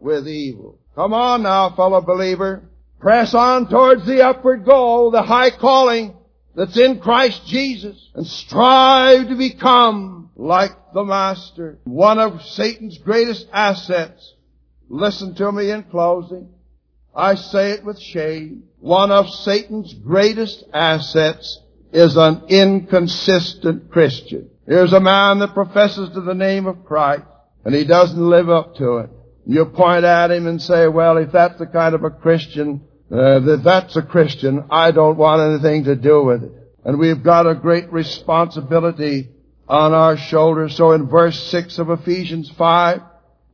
with 0.00 0.28
evil. 0.28 0.78
Come 0.94 1.14
on 1.14 1.42
now, 1.42 1.70
fellow 1.70 2.00
believer. 2.00 2.68
Press 3.00 3.32
on 3.34 3.68
towards 3.68 4.06
the 4.06 4.22
upward 4.22 4.64
goal, 4.64 5.10
the 5.10 5.22
high 5.22 5.50
calling 5.50 6.14
that's 6.60 6.76
in 6.76 7.00
Christ 7.00 7.46
Jesus, 7.46 7.96
and 8.14 8.26
strive 8.26 9.28
to 9.28 9.34
become 9.34 10.28
like 10.36 10.92
the 10.92 11.02
Master. 11.02 11.78
One 11.84 12.18
of 12.18 12.42
Satan's 12.42 12.98
greatest 12.98 13.46
assets. 13.50 14.34
Listen 14.90 15.34
to 15.36 15.50
me 15.52 15.70
in 15.70 15.84
closing. 15.84 16.50
I 17.16 17.36
say 17.36 17.70
it 17.70 17.82
with 17.82 17.98
shame. 17.98 18.64
One 18.78 19.10
of 19.10 19.30
Satan's 19.30 19.94
greatest 19.94 20.62
assets 20.74 21.60
is 21.94 22.18
an 22.18 22.42
inconsistent 22.48 23.90
Christian. 23.90 24.50
Here's 24.66 24.92
a 24.92 25.00
man 25.00 25.38
that 25.38 25.54
professes 25.54 26.10
to 26.10 26.20
the 26.20 26.34
name 26.34 26.66
of 26.66 26.84
Christ, 26.84 27.24
and 27.64 27.74
he 27.74 27.84
doesn't 27.84 28.20
live 28.20 28.50
up 28.50 28.76
to 28.76 28.98
it. 28.98 29.10
You 29.46 29.64
point 29.64 30.04
at 30.04 30.30
him 30.30 30.46
and 30.46 30.60
say, 30.60 30.88
well, 30.88 31.16
if 31.16 31.32
that's 31.32 31.58
the 31.58 31.66
kind 31.66 31.94
of 31.94 32.04
a 32.04 32.10
Christian 32.10 32.82
uh, 33.10 33.40
that 33.40 33.62
that's 33.64 33.96
a 33.96 34.02
Christian. 34.02 34.64
I 34.70 34.90
don't 34.90 35.16
want 35.16 35.42
anything 35.42 35.84
to 35.84 35.96
do 35.96 36.22
with 36.22 36.44
it. 36.44 36.52
And 36.84 36.98
we've 36.98 37.22
got 37.22 37.46
a 37.46 37.54
great 37.54 37.92
responsibility 37.92 39.28
on 39.68 39.92
our 39.92 40.16
shoulders. 40.16 40.76
So 40.76 40.92
in 40.92 41.08
verse 41.08 41.38
6 41.50 41.78
of 41.78 41.90
Ephesians 41.90 42.50
5, 42.56 43.00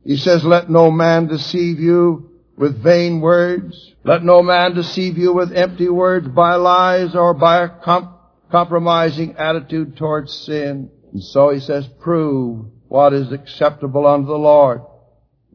he 0.03 0.17
says, 0.17 0.43
Let 0.43 0.69
no 0.69 0.89
man 0.91 1.27
deceive 1.27 1.79
you 1.79 2.31
with 2.57 2.81
vain 2.81 3.21
words. 3.21 3.93
Let 4.03 4.23
no 4.23 4.41
man 4.41 4.73
deceive 4.73 5.17
you 5.17 5.33
with 5.33 5.55
empty 5.55 5.89
words 5.89 6.27
by 6.27 6.55
lies 6.55 7.15
or 7.15 7.33
by 7.33 7.63
a 7.63 7.69
comp- 7.69 8.17
compromising 8.51 9.35
attitude 9.37 9.97
towards 9.97 10.33
sin. 10.33 10.89
And 11.13 11.23
so 11.23 11.49
he 11.49 11.59
says, 11.59 11.87
prove 11.99 12.65
what 12.87 13.13
is 13.13 13.31
acceptable 13.31 14.07
unto 14.07 14.27
the 14.27 14.37
Lord. 14.37 14.81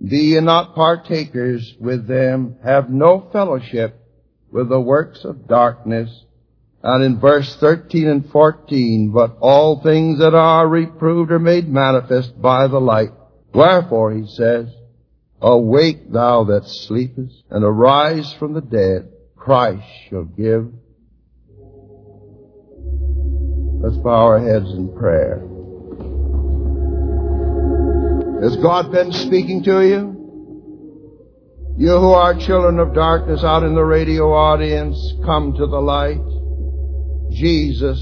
Be 0.02 0.34
ye 0.34 0.40
not 0.40 0.74
partakers 0.74 1.74
with 1.78 2.08
them, 2.08 2.56
have 2.64 2.90
no 2.90 3.28
fellowship 3.32 4.00
with 4.50 4.68
the 4.68 4.80
works 4.80 5.24
of 5.24 5.46
darkness. 5.46 6.24
And 6.82 7.04
in 7.04 7.20
verse 7.20 7.56
13 7.60 8.08
and 8.08 8.30
14, 8.30 9.12
but 9.12 9.36
all 9.40 9.80
things 9.80 10.18
that 10.18 10.34
are 10.34 10.66
reproved 10.66 11.30
are 11.30 11.38
made 11.38 11.68
manifest 11.68 12.40
by 12.40 12.66
the 12.66 12.80
light. 12.80 13.10
Wherefore, 13.54 14.12
he 14.12 14.26
says, 14.26 14.68
Awake 15.40 16.10
thou 16.10 16.44
that 16.44 16.66
sleepest, 16.66 17.44
and 17.50 17.64
arise 17.64 18.32
from 18.38 18.54
the 18.54 18.60
dead. 18.60 19.12
Christ 19.36 19.84
shall 20.08 20.24
give. 20.24 20.72
Let's 23.80 23.96
bow 23.96 24.26
our 24.26 24.38
heads 24.38 24.70
in 24.70 24.96
prayer. 24.96 25.51
Has 28.42 28.56
God 28.56 28.90
been 28.90 29.12
speaking 29.12 29.62
to 29.62 29.86
you? 29.86 30.18
You 31.78 31.90
who 31.90 32.10
are 32.10 32.34
children 32.34 32.80
of 32.80 32.92
darkness 32.92 33.44
out 33.44 33.62
in 33.62 33.76
the 33.76 33.84
radio 33.84 34.32
audience, 34.32 34.98
come 35.24 35.54
to 35.54 35.66
the 35.66 35.80
light. 35.80 36.18
Jesus, 37.30 38.00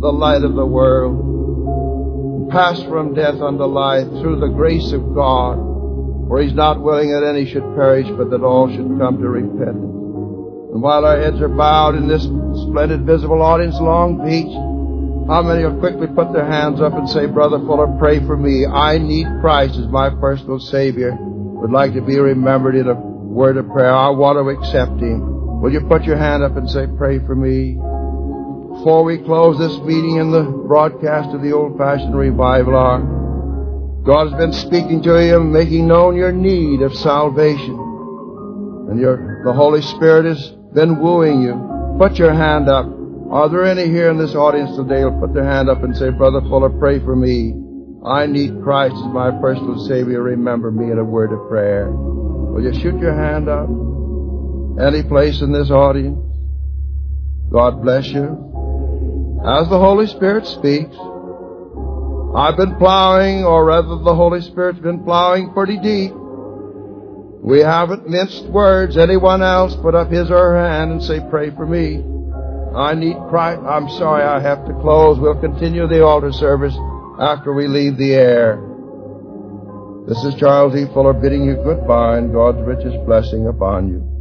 the 0.00 0.12
light 0.12 0.44
of 0.44 0.54
the 0.54 0.64
world, 0.64 2.50
pass 2.50 2.80
from 2.84 3.14
death 3.14 3.40
unto 3.40 3.64
life 3.64 4.06
through 4.22 4.38
the 4.38 4.54
grace 4.54 4.92
of 4.92 5.12
God, 5.12 5.58
for 6.28 6.40
He's 6.40 6.54
not 6.54 6.80
willing 6.80 7.10
that 7.10 7.26
any 7.28 7.44
should 7.44 7.74
perish, 7.74 8.06
but 8.16 8.30
that 8.30 8.44
all 8.44 8.70
should 8.70 8.96
come 8.98 9.18
to 9.18 9.28
repentance. 9.28 9.90
And 10.70 10.82
while 10.82 11.04
our 11.04 11.20
heads 11.20 11.40
are 11.40 11.48
bowed 11.48 11.96
in 11.96 12.06
this 12.06 12.22
splendid 12.22 13.04
visible 13.04 13.42
audience, 13.42 13.74
Long 13.80 14.24
Beach, 14.24 14.54
how 15.26 15.42
many 15.42 15.64
will 15.64 15.80
quickly 15.80 16.06
put 16.06 16.32
their 16.32 16.44
hands 16.44 16.80
up 16.80 16.92
and 16.92 17.08
say, 17.08 17.26
Brother 17.26 17.58
Fuller, 17.58 17.96
pray 17.98 18.20
for 18.26 18.36
me. 18.36 18.66
I 18.66 18.98
need 18.98 19.26
Christ 19.40 19.76
as 19.76 19.88
my 19.88 20.10
personal 20.10 20.60
Savior. 20.60 21.16
Would 21.18 21.70
like 21.72 21.94
to 21.94 22.02
be 22.02 22.18
remembered 22.18 22.76
in 22.76 22.88
a 22.88 22.94
word 22.94 23.56
of 23.56 23.66
prayer. 23.68 23.90
I 23.90 24.10
want 24.10 24.36
to 24.36 24.48
accept 24.50 25.00
Him. 25.00 25.60
Will 25.62 25.72
you 25.72 25.80
put 25.88 26.04
your 26.04 26.18
hand 26.18 26.42
up 26.42 26.56
and 26.56 26.68
say, 26.68 26.86
pray 26.98 27.20
for 27.20 27.34
me? 27.34 27.72
Before 28.76 29.02
we 29.02 29.16
close 29.16 29.56
this 29.58 29.78
meeting 29.78 30.16
in 30.16 30.30
the 30.30 30.42
broadcast 30.42 31.34
of 31.34 31.40
the 31.40 31.52
old-fashioned 31.52 32.14
revival 32.14 32.76
hour, 32.76 34.02
God 34.04 34.30
has 34.30 34.38
been 34.38 34.52
speaking 34.52 35.02
to 35.04 35.24
you, 35.24 35.40
making 35.40 35.88
known 35.88 36.16
your 36.16 36.32
need 36.32 36.82
of 36.82 36.92
salvation. 36.94 37.78
And 38.90 39.00
your, 39.00 39.42
the 39.46 39.54
Holy 39.54 39.80
Spirit 39.80 40.26
has 40.26 40.50
been 40.74 41.00
wooing 41.00 41.40
you. 41.40 41.96
Put 41.98 42.18
your 42.18 42.34
hand 42.34 42.68
up. 42.68 43.03
Are 43.34 43.48
there 43.48 43.64
any 43.64 43.86
here 43.86 44.12
in 44.12 44.16
this 44.16 44.36
audience 44.36 44.76
today 44.76 45.00
who'll 45.00 45.18
put 45.18 45.34
their 45.34 45.44
hand 45.44 45.68
up 45.68 45.82
and 45.82 45.96
say, 45.96 46.10
Brother 46.10 46.40
Fuller, 46.42 46.70
pray 46.70 47.00
for 47.00 47.16
me. 47.16 47.52
I 48.06 48.26
need 48.26 48.62
Christ 48.62 48.94
as 48.94 49.12
my 49.12 49.32
personal 49.40 49.88
Savior. 49.88 50.22
Remember 50.22 50.70
me 50.70 50.92
in 50.92 51.00
a 51.00 51.04
word 51.04 51.32
of 51.32 51.48
prayer. 51.48 51.90
Will 51.90 52.62
you 52.62 52.72
shoot 52.80 52.96
your 53.00 53.12
hand 53.12 53.48
up? 53.48 53.68
Any 54.80 55.02
place 55.02 55.42
in 55.42 55.50
this 55.50 55.68
audience? 55.68 56.16
God 57.50 57.82
bless 57.82 58.06
you. 58.06 59.42
As 59.44 59.68
the 59.68 59.80
Holy 59.80 60.06
Spirit 60.06 60.46
speaks, 60.46 60.94
I've 62.36 62.56
been 62.56 62.76
plowing, 62.76 63.42
or 63.42 63.64
rather 63.64 63.98
the 63.98 64.14
Holy 64.14 64.42
Spirit's 64.42 64.78
been 64.78 65.02
plowing 65.02 65.52
pretty 65.54 65.78
deep. 65.78 66.12
We 67.42 67.62
haven't 67.62 68.08
minced 68.08 68.44
words. 68.44 68.96
Anyone 68.96 69.42
else 69.42 69.74
put 69.74 69.96
up 69.96 70.12
his 70.12 70.30
or 70.30 70.52
her 70.52 70.68
hand 70.68 70.92
and 70.92 71.02
say, 71.02 71.18
pray 71.28 71.50
for 71.50 71.66
me. 71.66 72.13
I 72.76 72.94
need 72.94 73.16
Christ. 73.28 73.62
I'm 73.62 73.88
sorry 73.88 74.24
I 74.24 74.40
have 74.40 74.66
to 74.66 74.72
close. 74.80 75.18
We'll 75.18 75.40
continue 75.40 75.86
the 75.86 76.04
altar 76.04 76.32
service 76.32 76.76
after 77.20 77.52
we 77.52 77.68
leave 77.68 77.96
the 77.96 78.14
air. 78.14 78.58
This 80.08 80.22
is 80.24 80.34
Charles 80.34 80.74
E. 80.76 80.86
Fuller 80.92 81.14
bidding 81.14 81.44
you 81.44 81.56
goodbye 81.64 82.18
and 82.18 82.32
God's 82.32 82.60
richest 82.66 83.04
blessing 83.06 83.46
upon 83.46 83.88
you. 83.88 84.13